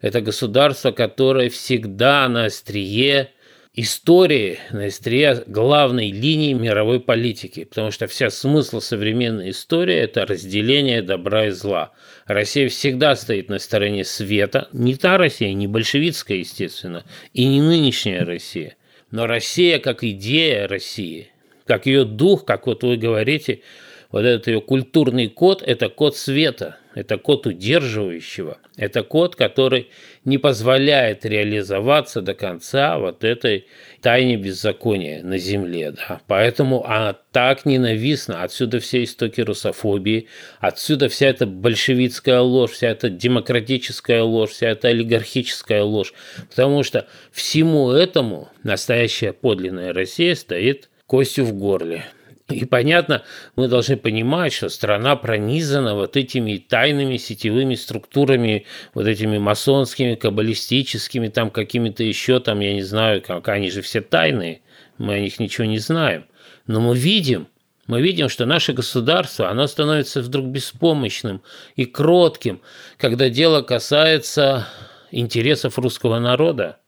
Это 0.00 0.20
государство, 0.20 0.90
которое 0.90 1.50
всегда 1.50 2.28
на 2.28 2.46
острие 2.46 3.30
истории, 3.74 4.58
на 4.70 4.86
острие 4.86 5.44
главной 5.46 6.10
линии 6.10 6.52
мировой 6.52 7.00
политики, 7.00 7.64
потому 7.64 7.90
что 7.90 8.06
вся 8.06 8.30
смысл 8.30 8.80
современной 8.80 9.50
истории– 9.50 9.94
это 9.96 10.26
разделение 10.26 11.02
добра 11.02 11.46
и 11.46 11.50
зла. 11.50 11.92
Россия 12.26 12.68
всегда 12.68 13.16
стоит 13.16 13.48
на 13.48 13.58
стороне 13.58 14.04
света, 14.04 14.68
не 14.72 14.96
та 14.96 15.16
Россия, 15.16 15.52
не 15.54 15.66
большевистская, 15.66 16.38
естественно, 16.38 17.04
и 17.32 17.46
не 17.46 17.60
нынешняя 17.60 18.24
Россия, 18.24 18.76
но 19.10 19.26
Россия 19.26 19.78
как 19.78 20.04
идея 20.04 20.68
России, 20.68 21.28
как 21.66 21.86
ее 21.86 22.04
дух, 22.04 22.44
как 22.44 22.66
вот 22.66 22.82
вы 22.82 22.96
говорите– 22.96 23.60
вот 24.12 24.24
этот 24.24 24.46
ее 24.46 24.60
культурный 24.60 25.28
код– 25.28 25.62
это 25.66 25.88
код 25.88 26.16
света, 26.16 26.76
это 26.94 27.16
код 27.16 27.46
удерживающего, 27.46 28.58
это 28.76 29.02
код, 29.02 29.36
который 29.36 29.88
не 30.26 30.36
позволяет 30.36 31.24
реализоваться 31.24 32.20
до 32.20 32.34
конца 32.34 32.98
вот 32.98 33.24
этой 33.24 33.66
тайне 34.02 34.36
беззакония 34.36 35.22
на 35.22 35.38
земле. 35.38 35.92
Да. 35.92 36.20
Поэтому 36.26 36.84
она 36.84 37.16
так 37.32 37.64
ненавистна. 37.64 38.42
Отсюда 38.42 38.80
все 38.80 39.02
истоки 39.04 39.40
русофобии, 39.40 40.28
отсюда 40.60 41.08
вся 41.08 41.28
эта 41.28 41.46
большевистская 41.46 42.40
ложь, 42.40 42.72
вся 42.72 42.90
эта 42.90 43.08
демократическая 43.08 44.20
ложь, 44.20 44.50
вся 44.50 44.68
эта 44.68 44.88
олигархическая 44.88 45.82
ложь. 45.82 46.12
Потому 46.50 46.82
что 46.82 47.08
всему 47.32 47.90
этому 47.92 48.50
настоящая 48.62 49.32
подлинная 49.32 49.94
Россия 49.94 50.34
стоит 50.34 50.90
костью 51.06 51.46
в 51.46 51.54
горле. 51.54 52.04
И 52.52 52.64
понятно, 52.64 53.22
мы 53.56 53.68
должны 53.68 53.96
понимать, 53.96 54.52
что 54.52 54.68
страна 54.68 55.16
пронизана 55.16 55.94
вот 55.94 56.16
этими 56.16 56.56
тайными 56.58 57.16
сетевыми 57.16 57.74
структурами, 57.74 58.66
вот 58.94 59.06
этими 59.06 59.38
масонскими, 59.38 60.14
каббалистическими, 60.14 61.28
там 61.28 61.50
какими-то 61.50 62.04
еще, 62.04 62.40
там, 62.40 62.60
я 62.60 62.74
не 62.74 62.82
знаю, 62.82 63.22
как 63.22 63.48
они 63.48 63.70
же 63.70 63.82
все 63.82 64.00
тайные, 64.00 64.60
мы 64.98 65.14
о 65.14 65.20
них 65.20 65.40
ничего 65.40 65.66
не 65.66 65.78
знаем. 65.78 66.26
Но 66.66 66.80
мы 66.80 66.96
видим, 66.96 67.48
мы 67.86 68.00
видим, 68.00 68.28
что 68.28 68.46
наше 68.46 68.72
государство, 68.72 69.50
оно 69.50 69.66
становится 69.66 70.22
вдруг 70.22 70.46
беспомощным 70.46 71.42
и 71.74 71.84
кротким, 71.84 72.60
когда 72.96 73.28
дело 73.28 73.62
касается 73.62 74.68
интересов 75.10 75.78
русского 75.78 76.18
народа 76.18 76.78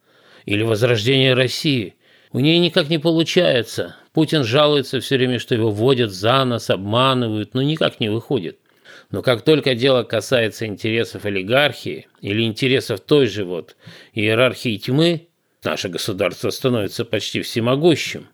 или 0.46 0.62
возрождения 0.62 1.34
России. 1.34 1.96
У 2.32 2.40
нее 2.40 2.58
никак 2.58 2.88
не 2.88 2.98
получается 2.98 3.96
Путин 4.14 4.44
жалуется 4.44 5.00
все 5.00 5.16
время, 5.16 5.40
что 5.40 5.56
его 5.56 5.70
водят 5.70 6.12
за 6.12 6.44
нос, 6.44 6.70
обманывают, 6.70 7.52
но 7.52 7.62
никак 7.62 7.98
не 7.98 8.08
выходит. 8.08 8.58
Но 9.10 9.22
как 9.22 9.42
только 9.42 9.74
дело 9.74 10.04
касается 10.04 10.66
интересов 10.66 11.24
олигархии 11.24 12.06
или 12.20 12.42
интересов 12.42 13.00
той 13.00 13.26
же 13.26 13.44
вот 13.44 13.76
иерархии 14.12 14.78
тьмы, 14.78 15.26
наше 15.64 15.88
государство 15.88 16.50
становится 16.50 17.04
почти 17.04 17.42
всемогущим. 17.42 18.28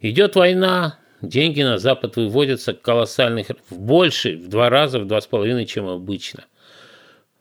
Идет 0.00 0.34
война, 0.34 0.98
деньги 1.20 1.60
на 1.60 1.76
Запад 1.76 2.16
выводятся 2.16 2.72
колоссальных, 2.72 3.48
в 3.68 3.78
больше, 3.78 4.34
в 4.34 4.48
два 4.48 4.70
раза, 4.70 4.98
в 4.98 5.06
два 5.06 5.20
с 5.20 5.26
половиной, 5.26 5.66
чем 5.66 5.88
обычно. 5.88 6.46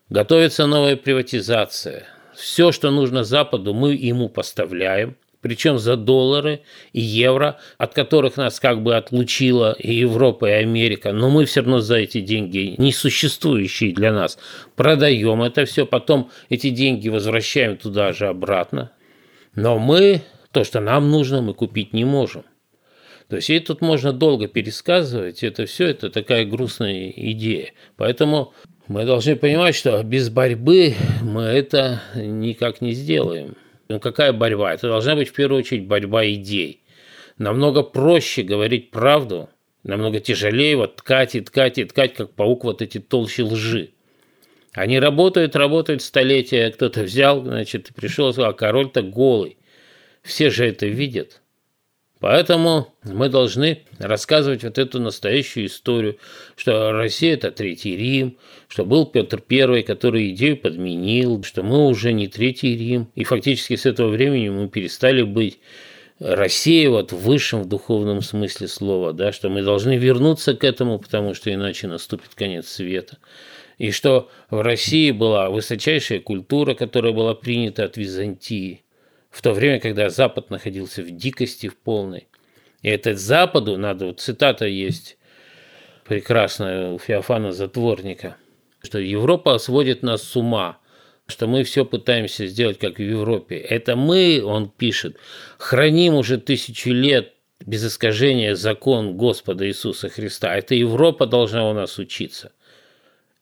Готовится 0.10 0.68
новая 0.68 0.98
приватизация. 0.98 2.06
Все, 2.36 2.74
что 2.74 2.92
нужно 2.92 3.24
Западу, 3.24 3.74
мы 3.74 3.94
ему 3.94 4.28
поставляем– 4.28 5.16
причем 5.48 5.78
за 5.78 5.96
доллары 5.96 6.62
и 6.92 7.00
евро, 7.00 7.58
от 7.78 7.94
которых 7.94 8.36
нас 8.38 8.60
как 8.60 8.84
бы 8.84 8.96
отлучила 8.96 9.74
и 9.80 9.94
Европа, 9.94 10.46
и 10.48 10.52
Америка, 10.52 11.14
но 11.14 11.30
мы 11.30 11.46
все 11.46 11.62
равно 11.62 11.80
за 11.80 11.96
эти 11.96 12.20
деньги, 12.20 12.76
несуществующие 12.78 13.94
для 13.94 14.12
нас, 14.12 14.38
продаем 14.76 15.42
это 15.42 15.66
все, 15.66 15.86
потом 15.86 16.30
эти 16.50 16.70
деньги 16.70 17.08
возвращаем 17.08 17.78
туда 17.78 18.12
же 18.12 18.28
обратно. 18.28 18.92
Но 19.56 19.80
мы, 19.80 20.22
то, 20.52 20.64
что 20.64 20.82
нам 20.82 21.10
нужно, 21.10 21.42
мы 21.42 21.54
купить 21.54 21.94
не 21.94 22.04
можем. 22.04 22.44
То 23.30 23.38
есть 23.38 23.50
и 23.50 23.60
тут 23.60 23.82
можно 23.82 24.12
долго 24.14 24.48
пересказывать, 24.48 25.44
это 25.44 25.66
все, 25.66 25.88
это 25.88 26.10
такая 26.10 26.46
грустная 26.46 27.12
идея. 27.16 27.72
Поэтому 27.96 28.54
мы 28.88 29.06
должны 29.06 29.36
понимать, 29.36 29.76
что 29.76 30.02
без 30.04 30.30
борьбы 30.30 30.96
мы 31.22 31.44
это 31.44 32.02
никак 32.16 32.82
не 32.82 32.92
сделаем. 32.92 33.56
Ну 33.90 34.00
какая 34.00 34.34
борьба? 34.34 34.74
Это 34.74 34.88
должна 34.88 35.16
быть 35.16 35.30
в 35.30 35.34
первую 35.34 35.60
очередь 35.60 35.86
борьба 35.86 36.26
идей. 36.28 36.84
Намного 37.38 37.84
проще 37.84 38.42
говорить 38.44 38.92
правду, 38.92 39.50
намного 39.84 40.20
тяжелее 40.20 40.76
вот 40.76 40.98
ткать 40.98 41.36
и 41.36 41.42
ткать 41.42 41.78
и 41.78 41.86
ткать, 41.86 42.14
как 42.14 42.34
паук, 42.34 42.64
вот 42.64 42.82
эти 42.82 43.00
толщи 43.00 43.42
лжи. 43.42 43.92
Они 44.74 45.00
работают, 45.00 45.56
работают 45.56 46.02
столетия. 46.02 46.70
Кто-то 46.70 47.02
взял, 47.04 47.44
значит, 47.44 47.92
пришел 47.96 48.30
и 48.30 48.34
сказал, 48.34 48.54
король-то 48.54 49.02
голый. 49.02 49.58
Все 50.22 50.50
же 50.50 50.68
это 50.68 50.86
видят. 50.86 51.42
Поэтому 52.20 52.94
мы 53.04 53.30
должны 53.30 53.84
рассказывать 54.00 54.64
вот 54.64 54.78
эту 54.78 55.00
настоящую 55.00 55.68
историю, 55.68 56.18
что 56.56 56.92
Россия– 56.92 57.34
это 57.36 57.52
Третий 57.52 57.96
Рим, 57.96 58.38
что 58.68 58.86
был 58.86 59.06
Петр 59.06 59.44
I, 59.50 59.84
который 59.84 60.32
идею 60.32 60.58
подменил, 60.58 61.44
что 61.44 61.62
мы 61.62 61.88
уже 61.88 62.14
не 62.14 62.28
Третий 62.28 62.76
Рим, 62.76 63.08
и 63.16 63.24
фактически 63.24 63.76
с 63.76 63.86
этого 63.86 64.10
времени 64.10 64.50
мы 64.50 64.68
перестали 64.68 65.22
быть 65.22 65.60
Россия 66.20 66.90
вот 66.90 67.12
в 67.12 67.18
высшем 67.20 67.62
в 67.62 67.68
духовном 67.68 68.22
смысле 68.22 68.68
слова, 68.68 69.14
да, 69.14 69.32
что 69.32 69.50
мы 69.50 69.62
должны 69.62 69.98
вернуться 69.98 70.56
к 70.56 70.64
этому, 70.64 70.98
потому 70.98 71.36
что 71.36 71.54
иначе 71.54 71.88
наступит 71.88 72.34
конец 72.34 72.68
света. 72.68 73.18
И 73.78 73.92
что 73.92 74.32
в 74.50 74.62
России 74.62 75.12
была 75.12 75.52
высочайшая 75.52 76.20
культура, 76.20 76.74
которая 76.74 77.14
была 77.14 77.36
принята 77.36 77.84
от 77.84 77.98
Византии, 77.98 78.82
в 79.30 79.42
то 79.42 79.54
время, 79.54 79.80
когда 79.80 80.10
Запад 80.10 80.50
находился 80.50 81.02
в 81.02 81.12
дикости 81.12 81.68
в 81.68 81.78
полной. 81.78 82.28
И 82.82 82.90
это 82.90 83.16
Западу 83.16 83.78
надо, 83.78 84.08
вот 84.08 84.20
цитата 84.20 84.66
есть 84.66 85.18
прекрасная 86.06 86.92
у 86.92 87.00
Феофана 87.00 87.52
Затворника, 87.52 88.38
что 88.82 89.00
Европа 89.00 89.58
сводит 89.58 90.04
нас 90.04 90.24
с 90.24 90.36
ума, 90.36 90.80
что 91.28 91.48
мы 91.48 91.64
все 91.64 91.86
пытаемся 91.86 92.48
сделать, 92.48 92.80
как 92.80 92.98
в 92.98 93.02
Европе. 93.02 93.58
Это 93.58 93.96
мы, 93.96 94.42
он 94.44 94.70
пишет, 94.70 95.18
храним 95.58 96.16
уже 96.16 96.38
тысячу 96.38 96.92
лет 96.92 97.34
без 97.66 97.86
искажения 97.86 98.56
закон 98.56 99.18
Господа 99.18 99.68
Иисуса 99.68 100.10
Христа. 100.10 100.56
Это 100.56 100.76
Европа 100.76 101.26
должна 101.26 101.70
у 101.70 101.74
нас 101.74 101.98
учиться. 101.98 102.54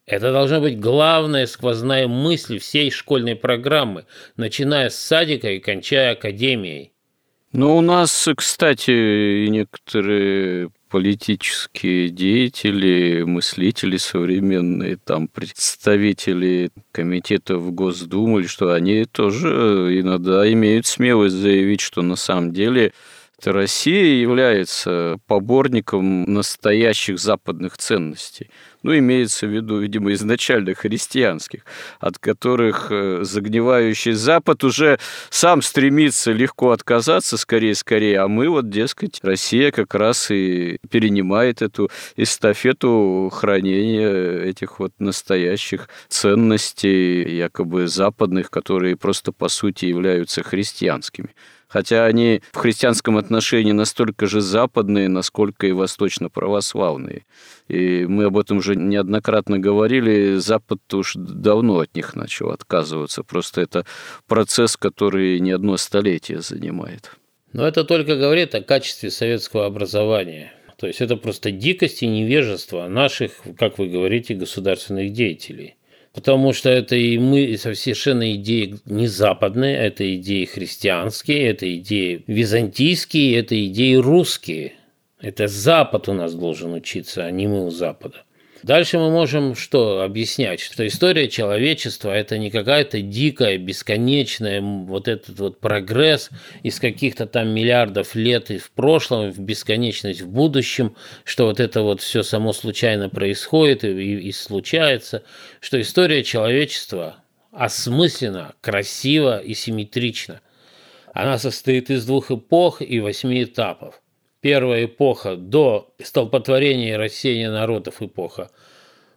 Это 0.06 0.32
должна 0.32 0.60
быть 0.60 0.80
главная 0.80 1.48
сквозная 1.48 2.08
мысль 2.08 2.60
всей 2.60 2.92
школьной 2.92 3.36
программы, 3.36 4.06
начиная 4.38 4.90
с 4.90 4.96
садика 4.96 5.52
и 5.52 5.60
кончая 5.60 6.12
академией. 6.12 6.92
Ну, 7.52 7.78
у 7.78 7.82
нас, 7.82 8.28
кстати, 8.36 9.48
некоторые 9.48 10.70
политические 10.90 12.10
деятели, 12.10 13.24
мыслители 13.24 13.98
современные, 13.98 14.98
там 14.98 15.28
представители 15.28 16.70
комитетов 16.92 17.74
Госдумы, 17.74 18.48
что 18.48 18.74
они 18.74 19.06
тоже 19.06 20.00
иногда 20.00 20.52
имеют 20.52 20.86
смелость 20.86 21.36
заявить, 21.36 21.82
что 21.82 22.02
на 22.02 22.16
самом 22.16 22.52
деле 22.52 22.94
Россия 23.44 24.20
является 24.20 25.18
поборником 25.28 26.24
настоящих 26.24 27.20
западных 27.20 27.78
ценностей. 27.78 28.50
Ну, 28.86 28.96
имеется 28.96 29.48
в 29.48 29.50
виду, 29.50 29.80
видимо, 29.80 30.14
изначально 30.14 30.76
христианских, 30.76 31.62
от 32.00 32.20
которых 32.20 32.92
э, 32.92 33.24
загнивающий 33.24 34.12
Запад 34.12 34.64
уже 34.64 35.00
сам 35.32 35.64
стремится 35.64 36.32
легко 36.32 36.70
отказаться, 36.70 37.36
скорее-скорее, 37.38 38.20
а 38.20 38.28
мы 38.28 38.48
вот, 38.48 38.70
дескать, 38.70 39.22
Россия 39.24 39.72
как 39.72 39.96
раз 39.96 40.30
и 40.30 40.78
перенимает 40.92 41.64
эту 41.64 41.90
эстафету 42.16 43.32
хранения 43.34 44.44
этих 44.44 44.80
вот 44.80 44.92
настоящих 45.00 45.90
ценностей, 46.08 47.24
якобы 47.24 47.88
западных, 47.88 48.52
которые 48.52 48.98
просто 48.98 49.32
по 49.32 49.50
сути 49.50 49.86
являются 49.86 50.44
христианскими 50.44 51.34
хотя 51.76 52.06
они 52.06 52.42
в 52.54 52.58
христианском 52.58 53.18
отношении 53.18 53.74
настолько 53.74 54.28
же 54.28 54.40
западные, 54.40 55.10
насколько 55.10 55.68
и 55.68 55.74
восточно-православные. 55.74 57.26
И 57.68 58.06
мы 58.06 58.24
об 58.26 58.38
этом 58.38 58.60
уже 58.60 58.78
неоднократно 58.78 59.60
говорили, 59.60 60.36
Запад 60.36 60.80
уж 60.94 61.16
давно 61.16 61.80
от 61.80 61.94
них 61.94 62.16
начал 62.16 62.52
отказываться. 62.52 63.24
Просто 63.24 63.60
это 63.60 63.86
процесс, 64.26 64.78
который 64.78 65.38
не 65.42 65.52
одно 65.52 65.76
столетие 65.76 66.40
занимает. 66.40 67.12
Но 67.52 67.68
это 67.68 67.84
только 67.84 68.16
говорит 68.16 68.56
о 68.56 68.62
качестве 68.62 69.12
советского 69.12 69.66
образования. 69.66 70.54
То 70.78 70.88
есть 70.88 71.02
это 71.02 71.18
просто 71.18 71.52
дикость 71.52 72.04
и 72.04 72.08
невежество 72.08 72.88
наших, 72.88 73.34
как 73.58 73.80
вы 73.80 73.88
говорите, 73.88 74.34
государственных 74.34 75.12
деятелей. 75.12 75.76
Потому 76.16 76.54
что 76.54 76.70
это 76.70 76.96
и 76.96 77.18
мы 77.18 77.58
совершенно 77.58 78.36
идеи 78.36 78.78
не 78.86 79.08
западные, 79.08 79.76
это 79.76 80.16
идеи 80.16 80.46
христианские, 80.46 81.50
это 81.50 81.76
идеи 81.76 82.24
византийские, 82.26 83.38
это 83.38 83.66
идеи 83.68 83.96
русские. 83.96 84.76
Это 85.20 85.50
Запад 85.50 86.08
у 86.08 86.14
нас 86.14 86.34
должен 86.34 86.74
учиться, 86.74 87.26
а 87.26 87.32
не 87.32 87.48
мы 87.48 87.66
у 87.66 87.70
Запада. 87.70 88.24
Дальше 88.66 88.98
мы 88.98 89.12
можем 89.12 89.54
что 89.54 90.02
объяснять? 90.02 90.60
Что 90.60 90.88
история 90.88 91.30
человечества– 91.30 92.10
это 92.16 92.40
не 92.40 92.50
какая-то 92.50 93.00
дикая, 93.00 93.60
бесконечная 93.60 94.60
вот 94.60 95.08
этот 95.08 95.40
вот 95.40 95.60
прогресс 95.60 96.32
из 96.64 96.80
каких-то 96.80 97.28
там 97.28 97.50
миллиардов 97.50 98.16
лет 98.16 98.50
и 98.50 98.58
в 98.58 98.72
прошлом, 98.72 99.30
в 99.30 99.38
бесконечность 99.38 100.22
в 100.22 100.30
будущем, 100.30 100.96
что 101.26 101.46
вот 101.46 101.60
это 101.60 101.84
вот 101.84 102.02
все 102.02 102.24
само 102.24 102.54
случайно 102.54 103.08
происходит 103.08 103.84
и, 103.84 103.90
и, 103.90 104.30
и 104.30 104.32
случается, 104.32 105.22
что 105.60 105.80
история 105.80 106.24
человечества 106.24 107.18
осмысленно, 107.52 108.56
красиво 108.62 109.38
и 109.38 109.54
симметрична. 109.54 110.42
Она 111.14 111.38
состоит 111.38 111.92
из 111.92 112.04
двух 112.04 112.32
эпох 112.32 112.82
и 112.82 113.00
восьми 113.00 113.44
этапов 113.44 114.02
первая 114.46 114.86
эпоха 114.86 115.36
до 115.38 115.92
столпотворения 116.04 116.94
и 116.94 116.98
рассеяния 116.98 117.50
народов 117.50 118.04
эпоха 118.04 118.52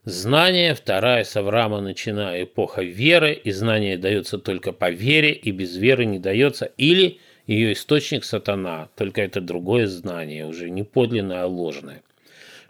знания, 0.04 0.74
вторая 0.74 1.22
с 1.22 1.36
Авраама 1.36 1.82
начиная 1.82 2.44
эпоха 2.44 2.80
веры, 2.80 3.34
и 3.34 3.50
знание 3.50 3.98
дается 3.98 4.38
только 4.38 4.72
по 4.72 4.88
вере, 4.88 5.32
и 5.32 5.50
без 5.50 5.76
веры 5.76 6.06
не 6.06 6.18
дается, 6.18 6.64
или 6.78 7.20
ее 7.46 7.74
источник 7.74 8.24
сатана, 8.24 8.88
только 8.96 9.20
это 9.20 9.42
другое 9.42 9.86
знание, 9.86 10.46
уже 10.46 10.70
не 10.70 10.82
подлинное, 10.82 11.42
а 11.42 11.46
ложное. 11.46 12.02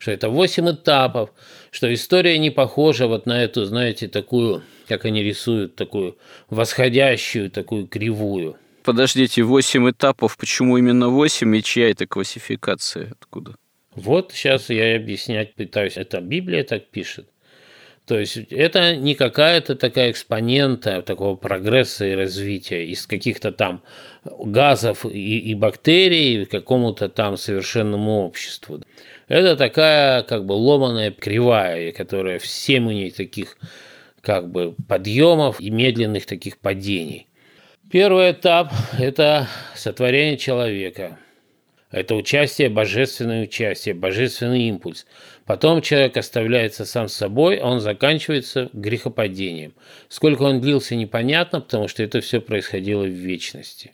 Что 0.00 0.10
это 0.10 0.28
восемь 0.28 0.68
этапов, 0.68 1.30
что 1.70 1.94
история 1.94 2.38
не 2.38 2.50
похожа 2.50 3.06
вот 3.06 3.26
на 3.26 3.40
эту, 3.40 3.66
знаете, 3.66 4.08
такую, 4.08 4.64
как 4.88 5.04
они 5.04 5.22
рисуют, 5.22 5.76
такую 5.76 6.18
восходящую, 6.50 7.52
такую 7.52 7.86
кривую– 7.86 8.56
подождите, 8.82 9.42
8 9.42 9.90
этапов, 9.90 10.36
почему 10.36 10.78
именно 10.78 11.08
8 11.08 11.56
и 11.56 11.62
чья 11.62 11.90
это 11.90 12.06
классификация, 12.06 13.12
откуда? 13.20 13.54
Вот 13.94 14.32
сейчас 14.32 14.70
я 14.70 14.96
объяснять 14.96 15.54
пытаюсь. 15.54 15.96
Это 15.96 16.20
Библия 16.20 16.62
так 16.64 16.88
пишет. 16.88 17.28
То 18.08 18.18
есть 18.18 18.38
это 18.38 18.96
не 18.96 19.14
какая-то 19.14 19.76
такая 19.76 20.10
экспонента 20.10 21.02
такого 21.02 21.36
прогресса 21.36 22.06
и 22.06 22.14
развития 22.14 22.86
из 22.86 23.06
каких-то 23.06 23.52
там 23.52 23.82
газов 24.24 25.04
и, 25.04 25.38
и 25.38 25.54
бактерий 25.54 26.46
к 26.46 26.50
какому-то 26.50 27.10
там 27.10 27.36
совершенному 27.36 28.24
обществу. 28.24 28.80
Это 29.28 29.56
такая 29.56 30.22
как 30.22 30.46
бы 30.46 30.52
ломаная 30.54 31.10
кривая, 31.10 31.92
которая 31.92 32.38
в 32.38 32.46
семени 32.46 33.10
таких 33.10 33.58
как 34.22 34.50
бы 34.50 34.74
подъемов 34.88 35.60
и 35.60 35.68
медленных 35.68 36.24
таких 36.24 36.56
падений. 36.56 37.28
Первый 37.90 38.32
этап– 38.32 38.70
это 38.98 39.48
сотворение 39.74 40.36
человека. 40.36 41.18
Это 41.90 42.16
участие, 42.16 42.68
божественное 42.68 43.44
участие, 43.44 43.94
божественный 43.94 44.64
импульс. 44.64 45.06
Потом 45.46 45.80
человек 45.80 46.18
оставляется 46.18 46.84
сам 46.84 47.08
собой, 47.08 47.60
он 47.60 47.80
заканчивается 47.80 48.68
грехопадением. 48.74 49.72
Сколько 50.10 50.42
он 50.42 50.60
длился, 50.60 50.96
непонятно, 50.96 51.62
потому 51.62 51.88
что 51.88 52.02
это 52.02 52.20
все 52.20 52.42
происходило 52.42 53.04
в 53.04 53.08
вечности. 53.08 53.92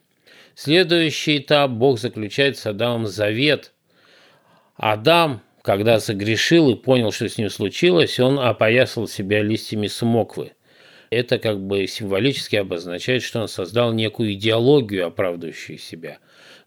Следующий 0.56 1.38
этап– 1.38 1.70
Бог 1.72 2.00
заключает 2.00 2.58
с 2.58 2.66
Адамом 2.66 3.06
завет. 3.06 3.72
Адам, 4.74 5.40
когда 5.62 6.00
согрешил 6.00 6.68
и 6.70 6.74
понял, 6.74 7.12
что 7.12 7.28
с 7.28 7.38
ним 7.38 7.48
случилось, 7.48 8.18
он 8.18 8.40
опоясал 8.40 9.06
себя 9.06 9.40
листьями 9.40 9.86
смоквы– 9.86 10.50
это 11.14 11.38
как 11.38 11.60
бы 11.60 11.86
символически 11.86 12.56
обозначает, 12.56 13.22
что 13.22 13.40
он 13.40 13.48
создал 13.48 13.92
некую 13.92 14.34
идеологию, 14.34 15.06
оправдывающую 15.06 15.78
себя. 15.78 16.18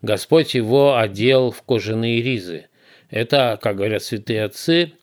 Господь 0.01 0.55
его 0.55 0.97
одел 0.97 1.51
в 1.51 1.61
кожаные 1.63 2.21
ризы. 2.21 2.67
Это, 3.09 3.59
как 3.61 3.77
говорят 3.77 4.03
святые 4.03 4.43
отцы, 4.43 4.93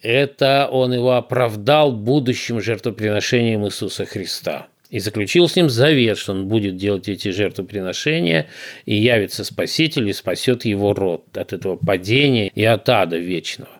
это 0.00 0.68
он 0.70 0.92
его 0.92 1.14
оправдал 1.14 1.92
будущим 1.92 2.60
жертвоприношением 2.60 3.66
Иисуса 3.66 4.04
Христа. 4.04 4.68
И 4.90 5.00
заключил 5.00 5.48
с 5.48 5.56
ним 5.56 5.68
завет, 5.68 6.16
что 6.16 6.32
он 6.32 6.48
будет 6.48 6.76
делать 6.76 7.08
эти 7.08 7.28
жертвоприношения, 7.30 8.48
и 8.86 8.94
явится 8.94 9.44
Спаситель 9.44 10.08
и 10.08 10.14
спасет 10.14 10.64
его 10.64 10.94
род 10.94 11.36
от 11.36 11.52
этого 11.52 11.76
падения 11.76 12.48
и 12.48 12.64
от 12.64 12.88
ада 12.88 13.18
вечного. 13.18 13.77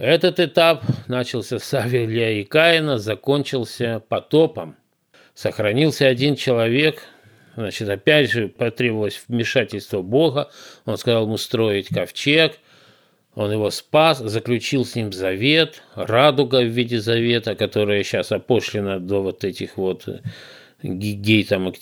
Этот 0.00 0.40
этап 0.40 0.82
начался 1.08 1.58
с 1.58 1.74
Авеля 1.74 2.32
и 2.32 2.44
Каина, 2.44 2.96
закончился 2.96 4.02
потопом. 4.08 4.76
Сохранился 5.34 6.06
один 6.06 6.36
человек, 6.36 7.02
значит, 7.54 7.86
опять 7.86 8.30
же 8.30 8.48
потребовалось 8.48 9.22
вмешательство 9.28 10.00
Бога. 10.00 10.50
Он 10.86 10.96
сказал 10.96 11.24
ему 11.24 11.36
строить 11.36 11.88
ковчег, 11.88 12.60
он 13.34 13.52
его 13.52 13.68
спас, 13.68 14.20
заключил 14.20 14.86
с 14.86 14.94
ним 14.94 15.12
завет, 15.12 15.82
радуга 15.94 16.62
в 16.62 16.68
виде 16.68 16.98
завета, 16.98 17.54
которая 17.54 18.02
сейчас 18.02 18.32
опошлена 18.32 19.00
до 19.00 19.20
вот 19.20 19.44
этих 19.44 19.76
вот 19.76 20.08
гей-там 20.82 21.74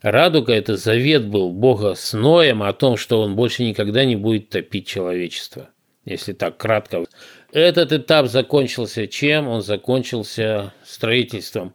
Радуга– 0.00 0.52
это 0.54 0.78
завет 0.78 1.26
был 1.26 1.52
Бога 1.52 1.94
с 1.96 2.14
Ноем 2.14 2.62
о 2.62 2.72
том, 2.72 2.96
что 2.96 3.20
он 3.20 3.36
больше 3.36 3.62
никогда 3.62 4.06
не 4.06 4.16
будет 4.16 4.48
топить 4.48 4.86
человечество 4.86 5.68
если 6.04 6.32
так 6.32 6.56
кратко. 6.56 7.04
Этот 7.52 7.92
этап 7.92 8.26
закончился 8.28 9.06
чем? 9.06 9.48
Он 9.48 9.62
закончился 9.62 10.72
строительством 10.84 11.74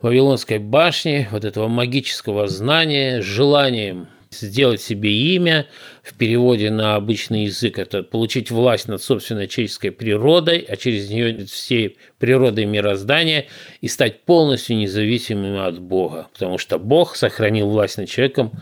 Вавилонской 0.00 0.58
башни, 0.58 1.28
вот 1.30 1.44
этого 1.44 1.68
магического 1.68 2.46
знания, 2.46 3.22
желанием 3.22 4.08
сделать 4.30 4.82
себе 4.82 5.12
имя, 5.34 5.66
в 6.02 6.14
переводе 6.14 6.70
на 6.70 6.96
обычный 6.96 7.44
язык 7.44 7.78
это 7.78 8.02
получить 8.02 8.50
власть 8.50 8.88
над 8.88 9.00
собственной 9.00 9.46
человеческой 9.46 9.90
природой, 9.90 10.58
а 10.68 10.76
через 10.76 11.08
нее 11.08 11.46
всей 11.46 11.96
природой 12.18 12.64
мироздания 12.64 13.46
и 13.80 13.86
стать 13.86 14.22
полностью 14.22 14.76
независимым 14.76 15.60
от 15.60 15.78
Бога, 15.78 16.26
потому 16.32 16.58
что 16.58 16.78
Бог 16.78 17.14
сохранил 17.14 17.68
власть 17.68 17.96
над 17.96 18.08
человеком 18.08 18.52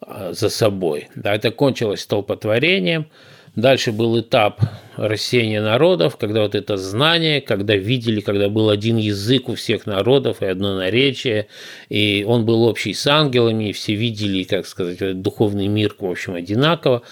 а, 0.00 0.32
за 0.32 0.48
собой. 0.50 1.08
Да, 1.14 1.34
это 1.34 1.52
кончилось 1.52 2.00
столпотворением– 2.00 3.06
Дальше 3.56 3.92
был 3.92 4.18
этап 4.18 4.62
рассеяния 4.96 5.60
народов, 5.60 6.16
когда 6.16 6.40
вот 6.40 6.54
это 6.54 6.78
знание, 6.78 7.42
когда 7.42 7.76
видели, 7.76 8.20
когда 8.20 8.48
был 8.48 8.70
один 8.70 8.96
язык 8.96 9.50
у 9.50 9.56
всех 9.56 9.84
народов 9.84 10.40
и 10.40 10.46
одно 10.46 10.74
наречие, 10.74 11.48
и 11.90 12.24
он 12.26 12.46
был 12.46 12.62
общий 12.64 12.94
с 12.94 13.06
ангелами, 13.06 13.68
и 13.68 13.72
все 13.72 13.94
видели, 13.94 14.44
как 14.44 14.66
сказать, 14.66 15.20
духовный 15.20 15.66
мир, 15.66 15.94
в 15.98 16.06
общем, 16.06 16.34
одинаково. 16.34 17.02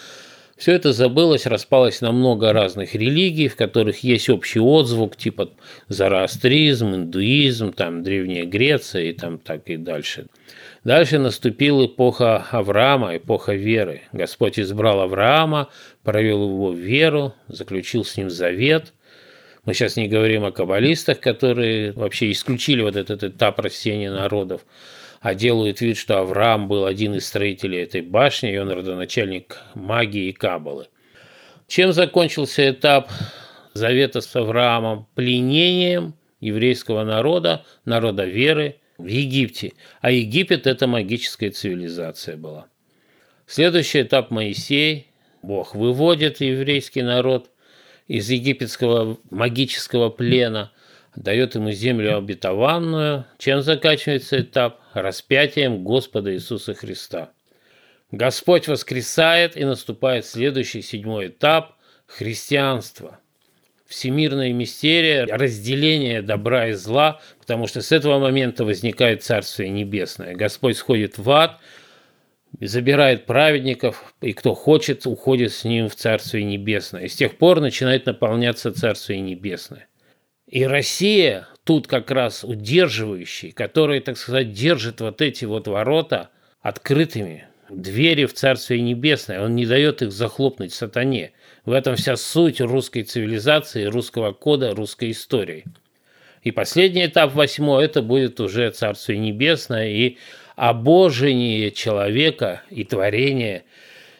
Все 0.56 0.72
это 0.72 0.94
забылось, 0.94 1.44
распалось 1.44 2.00
на 2.00 2.10
много 2.10 2.54
разных 2.54 2.94
религий, 2.94 3.48
в 3.48 3.56
которых 3.56 3.98
есть 3.98 4.30
общий 4.30 4.60
отзвук, 4.60 5.16
типа 5.16 5.50
зороастризм, 5.88 6.94
индуизм, 6.94 7.74
там 7.74 8.02
Древняя 8.02 8.46
Греция 8.46 9.04
и 9.04 9.12
там 9.12 9.38
так 9.38 9.68
и 9.68 9.76
дальше. 9.76 10.26
Дальше 10.84 11.18
наступила 11.18 11.84
эпоха 11.84 12.46
Авраама, 12.50 13.16
эпоха 13.16 13.52
веры. 13.52 14.02
Господь 14.12 14.58
избрал 14.58 15.00
Авраама, 15.00 15.68
провел 16.02 16.44
его 16.44 16.70
в 16.72 16.76
веру, 16.76 17.34
заключил 17.48 18.02
с 18.02 18.16
ним 18.16 18.30
завет. 18.30 18.94
Мы 19.66 19.74
сейчас 19.74 19.96
не 19.96 20.08
говорим 20.08 20.44
о 20.44 20.52
каббалистах, 20.52 21.20
которые 21.20 21.92
вообще 21.92 22.30
исключили 22.30 22.80
вот 22.80 22.96
этот 22.96 23.22
этап 23.22 23.60
растения 23.60 24.10
народов, 24.10 24.62
а 25.20 25.34
делают 25.34 25.82
вид, 25.82 25.98
что 25.98 26.20
Авраам 26.20 26.66
был 26.66 26.86
один 26.86 27.14
из 27.14 27.26
строителей 27.26 27.82
этой 27.82 28.00
башни, 28.00 28.54
и 28.54 28.56
он 28.56 28.70
родоначальник 28.70 29.58
магии 29.74 30.28
и 30.28 30.32
каббалы. 30.32 30.86
Чем 31.68 31.92
закончился 31.92 32.70
этап 32.70 33.10
завета 33.74 34.22
с 34.22 34.34
Авраамом? 34.34 35.06
Пленением 35.14 36.14
еврейского 36.40 37.04
народа, 37.04 37.66
народа 37.84 38.24
веры 38.24 38.79
в 39.00 39.06
Египте. 39.06 39.72
А 40.00 40.10
Египет– 40.10 40.66
это 40.68 40.86
магическая 40.86 41.50
цивилизация 41.50 42.36
была. 42.36 42.66
Следующий 43.46 44.02
этап 44.02 44.30
Моисей. 44.30 45.08
Бог 45.42 45.74
выводит 45.74 46.40
еврейский 46.40 47.02
народ 47.02 47.50
из 48.06 48.28
египетского 48.28 49.18
магического 49.30 50.10
плена, 50.10 50.70
дает 51.16 51.54
ему 51.54 51.70
землю 51.70 52.18
обетованную. 52.18 53.24
Чем 53.38 53.62
заканчивается 53.62 54.40
этап? 54.40 54.80
Распятием 54.92 55.82
Господа 55.82 56.34
Иисуса 56.34 56.74
Христа. 56.74 57.30
Господь 58.10 58.68
воскресает, 58.68 59.56
и 59.56 59.64
наступает 59.64 60.26
следующий 60.26 60.82
седьмой 60.82 61.28
этап– 61.28 61.76
христианство– 62.06 63.19
всемирная 63.90 64.52
мистерия, 64.52 65.26
разделение 65.26 66.22
добра 66.22 66.68
и 66.68 66.72
зла, 66.72 67.20
потому 67.40 67.66
что 67.66 67.82
с 67.82 67.90
этого 67.90 68.20
момента 68.20 68.64
возникает 68.64 69.24
Царствие 69.24 69.68
Небесное. 69.68 70.34
Господь 70.36 70.76
сходит 70.76 71.18
в 71.18 71.28
ад, 71.28 71.58
забирает 72.60 73.26
праведников, 73.26 74.14
и 74.20 74.32
кто 74.32 74.54
хочет, 74.54 75.06
уходит 75.06 75.52
с 75.52 75.64
ним 75.64 75.88
в 75.88 75.96
Царствие 75.96 76.44
Небесное. 76.44 77.02
И 77.02 77.08
с 77.08 77.16
тех 77.16 77.36
пор 77.36 77.60
начинает 77.60 78.06
наполняться 78.06 78.72
Царствие 78.72 79.20
Небесное. 79.20 79.88
И 80.46 80.64
Россия 80.64 81.48
тут 81.64 81.88
как 81.88 82.12
раз 82.12 82.44
удерживающий, 82.44 83.50
который, 83.50 83.98
так 83.98 84.16
сказать, 84.16 84.52
держит 84.52 85.00
вот 85.00 85.20
эти 85.20 85.44
вот 85.46 85.66
ворота 85.66 86.30
открытыми, 86.60 87.48
двери 87.68 88.26
в 88.26 88.34
Царствие 88.34 88.82
Небесное. 88.82 89.42
Он 89.42 89.56
не 89.56 89.66
дает 89.66 90.02
их 90.02 90.12
захлопнуть 90.12 90.72
сатане. 90.72 91.32
В 91.64 91.72
этом 91.72 91.96
вся 91.96 92.16
суть 92.16 92.60
русской 92.60 93.02
цивилизации, 93.02 93.84
русского 93.84 94.32
кода, 94.32 94.74
русской 94.74 95.10
истории. 95.10 95.64
И 96.42 96.52
последний 96.52 97.06
этап, 97.06 97.34
восьмой, 97.34 97.84
это 97.84 98.00
будет 98.00 98.40
уже 98.40 98.70
Царствие 98.70 99.18
Небесное 99.18 99.88
и 99.88 100.16
обожение 100.56 101.70
человека 101.70 102.62
и 102.70 102.84
творение 102.84 103.64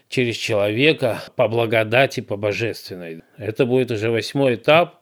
через 0.09 0.37
человека 0.37 1.23
по 1.37 1.49
благодати, 1.49 2.21
по 2.21 2.37
божественной. 2.37 3.23
Это 3.39 3.65
будет 3.65 3.91
уже 3.91 4.11
восьмой 4.11 4.57
этап, 4.57 5.01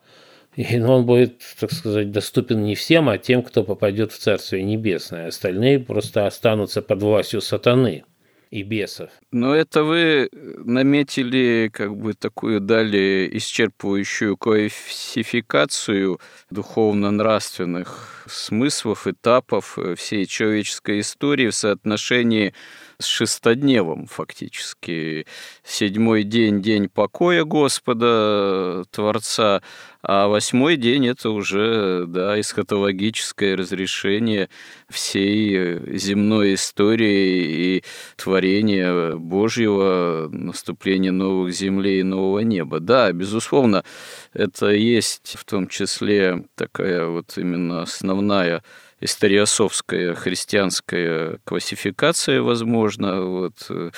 и 0.54 0.80
он 0.80 1.06
будет, 1.06 1.40
так 1.58 1.72
сказать, 1.72 2.12
доступен 2.12 2.62
не 2.62 2.74
всем, 2.74 3.08
а 3.08 3.18
тем, 3.18 3.42
кто 3.42 3.64
попадет 3.64 4.12
в 4.12 4.18
Царствие 4.18 4.62
Небесное. 4.62 5.28
Остальные 5.28 5.80
просто 5.80 6.26
останутся 6.26 6.82
под 6.82 7.02
властью 7.02 7.40
сатаны 7.40 8.04
и 8.50 8.62
бесов. 8.62 9.10
Но 9.30 9.54
это 9.54 9.84
вы 9.84 10.28
наметили 10.32 11.70
как 11.72 11.96
бы 11.96 12.14
такую 12.14 12.60
дали 12.60 13.28
исчерпывающую 13.32 14.36
классификацию 14.36 16.20
духовно-нравственных 16.50 18.24
смыслов, 18.26 19.06
этапов 19.06 19.78
всей 19.96 20.26
человеческой 20.26 21.00
истории 21.00 21.48
в 21.48 21.54
соотношении 21.54 22.54
с 22.98 23.04
шестодневом 23.04 24.06
фактически. 24.06 25.26
Седьмой 25.64 26.24
день– 26.24 26.62
день 26.68 26.88
покоя 26.88 27.44
Господа, 27.44 28.84
Творца, 28.90 29.62
а 30.10 30.26
восьмой 30.26 30.78
день– 30.78 31.06
это 31.08 31.28
уже 31.28 32.06
да, 32.08 32.40
эсхатологическое 32.40 33.54
разрешение 33.58 34.48
всей 34.88 35.98
земной 35.98 36.54
истории 36.54 37.76
и 37.76 37.84
творения 38.16 39.16
Божьего, 39.16 40.30
наступления 40.32 41.12
новых 41.12 41.52
землей 41.52 42.00
и 42.00 42.04
нового 42.04 42.38
неба. 42.38 42.80
Да, 42.80 43.12
безусловно, 43.12 43.84
это 44.32 44.70
есть 44.70 45.36
в 45.38 45.44
том 45.44 45.68
числе 45.68 46.46
такая 46.54 47.04
вот 47.04 47.36
именно 47.36 47.82
основная 47.82 48.64
историосовская 49.00 50.14
христианская 50.14 51.38
классификация, 51.44 52.40
возможно, 52.40 53.26
вот, 53.26 53.66
э, 53.68 53.90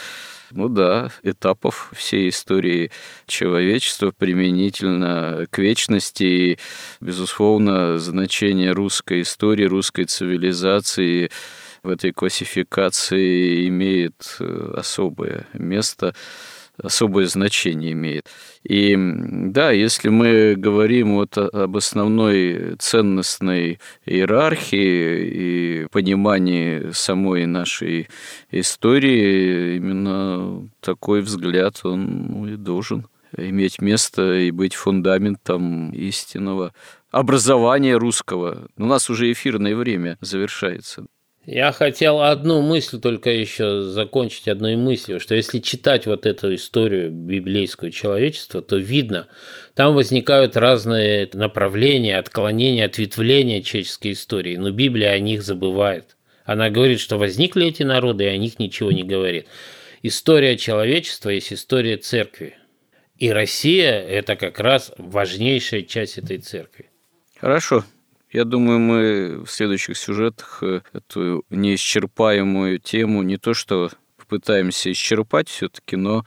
ну 0.51 0.69
да, 0.69 1.11
этапов 1.23 1.93
всей 1.95 2.29
истории 2.29 2.91
человечества 3.27 4.13
применительно 4.17 5.47
к 5.51 5.59
вечности. 5.59 6.25
И, 6.25 6.59
безусловно, 7.01 7.99
значение 7.99 8.73
русской 8.73 9.23
истории, 9.23 9.65
русской 9.65 10.05
цивилизации 10.05 11.31
в 11.83 11.89
этой 11.89 12.13
классификации 12.13 13.69
имеет 13.69 14.37
э, 14.39 14.75
особое 14.77 15.47
место 15.55 16.15
особое 16.83 17.27
значение 17.27 17.93
имеет. 17.93 18.27
И 18.63 18.97
да, 18.97 19.71
если 19.71 20.09
мы 20.09 20.55
говорим 20.57 21.17
вот 21.17 21.37
об 21.39 21.77
основной 21.77 22.77
ценностной 22.79 23.81
иерархии 24.07 25.83
и 25.83 25.87
понимании 25.91 26.91
самой 26.93 27.47
нашей 27.47 28.09
истории, 28.51 29.77
именно 29.77 30.69
такой 30.81 31.23
взгляд, 31.23 31.81
он 31.85 32.27
ну, 32.29 32.47
и 32.49 32.57
должен 32.57 33.07
иметь 33.37 33.81
место 33.81 34.35
и 34.35 34.51
быть 34.51 34.75
фундаментом 34.75 35.91
истинного 35.93 36.73
образования 37.11 37.97
русского. 37.97 38.69
У 38.77 38.85
нас 38.85 39.11
уже 39.11 39.31
эфирное 39.31 39.77
время 39.77 40.19
завершается. 40.21 41.07
Я 41.47 41.73
хотел 41.73 42.21
одну 42.21 42.61
мысль 42.61 43.01
только 43.01 43.31
еще 43.31 43.83
закончить 43.83 44.47
одной 44.47 44.77
мыслью, 44.77 45.21
что 45.21 45.35
если 45.35 45.59
читать 45.59 46.07
вот 46.07 46.27
эту 46.27 46.55
историю 46.55 47.11
библейского 47.11 47.91
человечества, 47.91 48.61
то 48.61 48.77
видно, 48.77 49.27
там 49.75 49.95
возникают 49.95 50.57
разные 50.57 51.29
направления, 51.33 52.19
отклонения, 52.19 52.85
ответвления 52.85 53.63
человеческой 53.63 54.13
истории, 54.13 54.57
но 54.57 54.71
Библия 54.71 55.13
о 55.13 55.19
них 55.19 55.43
забывает. 55.43 56.19
Она 56.45 56.69
говорит, 56.69 57.01
что 57.01 57.17
возникли 57.17 57.67
эти 57.67 57.85
народы, 57.85 58.25
и 58.25 58.29
о 58.29 58.37
них 58.37 58.59
ничего 58.59 58.93
не 58.93 59.03
говорит. 59.03 59.47
История 60.03 60.59
человечества 60.59 61.31
есть 61.31 61.53
история 61.53 61.97
церкви. 61.97 62.57
И 63.17 63.31
Россия– 63.31 64.01
это 64.09 64.37
как 64.37 64.61
раз 64.61 64.93
важнейшая 64.99 65.83
часть 65.83 66.19
этой 66.19 66.39
церкви. 66.39 66.91
Хорошо. 67.39 67.85
Я 68.31 68.45
думаю, 68.45 68.79
мы 68.79 69.43
в 69.45 69.51
следующих 69.51 69.97
сюжетах 69.97 70.63
э, 70.63 70.83
эту 70.93 71.45
неисчерпаемую 71.51 72.79
тему 72.79 73.23
не 73.23 73.39
то 73.39 73.55
что 73.55 73.91
попытаемся 74.17 74.93
исчерпать 74.93 75.49
все-таки, 75.49 75.97
но 75.97 76.25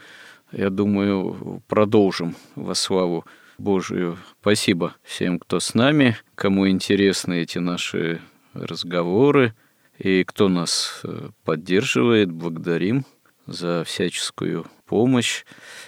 я 0.52 0.70
думаю, 0.70 1.64
продолжим 1.68 2.36
во 2.56 2.76
славу 2.76 3.26
Божию. 3.58 4.18
Спасибо 4.42 4.96
всем, 5.04 5.40
кто 5.40 5.62
с 5.62 5.74
нами, 5.74 6.18
кому 6.36 6.68
интересны 6.68 7.42
эти 7.42 7.60
наши 7.60 8.20
разговоры 8.54 9.56
и 9.98 10.26
кто 10.26 10.50
нас 10.50 11.00
э, 11.06 11.30
поддерживает. 11.46 12.30
Благодарим 12.32 13.06
за 13.46 13.86
всяческую 13.86 14.66
помощь. 14.86 15.46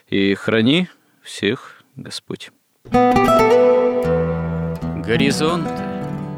И 0.08 0.34
храни 0.36 0.88
всех 1.22 1.84
Господь. 1.96 2.52
Горизонт 5.06 5.85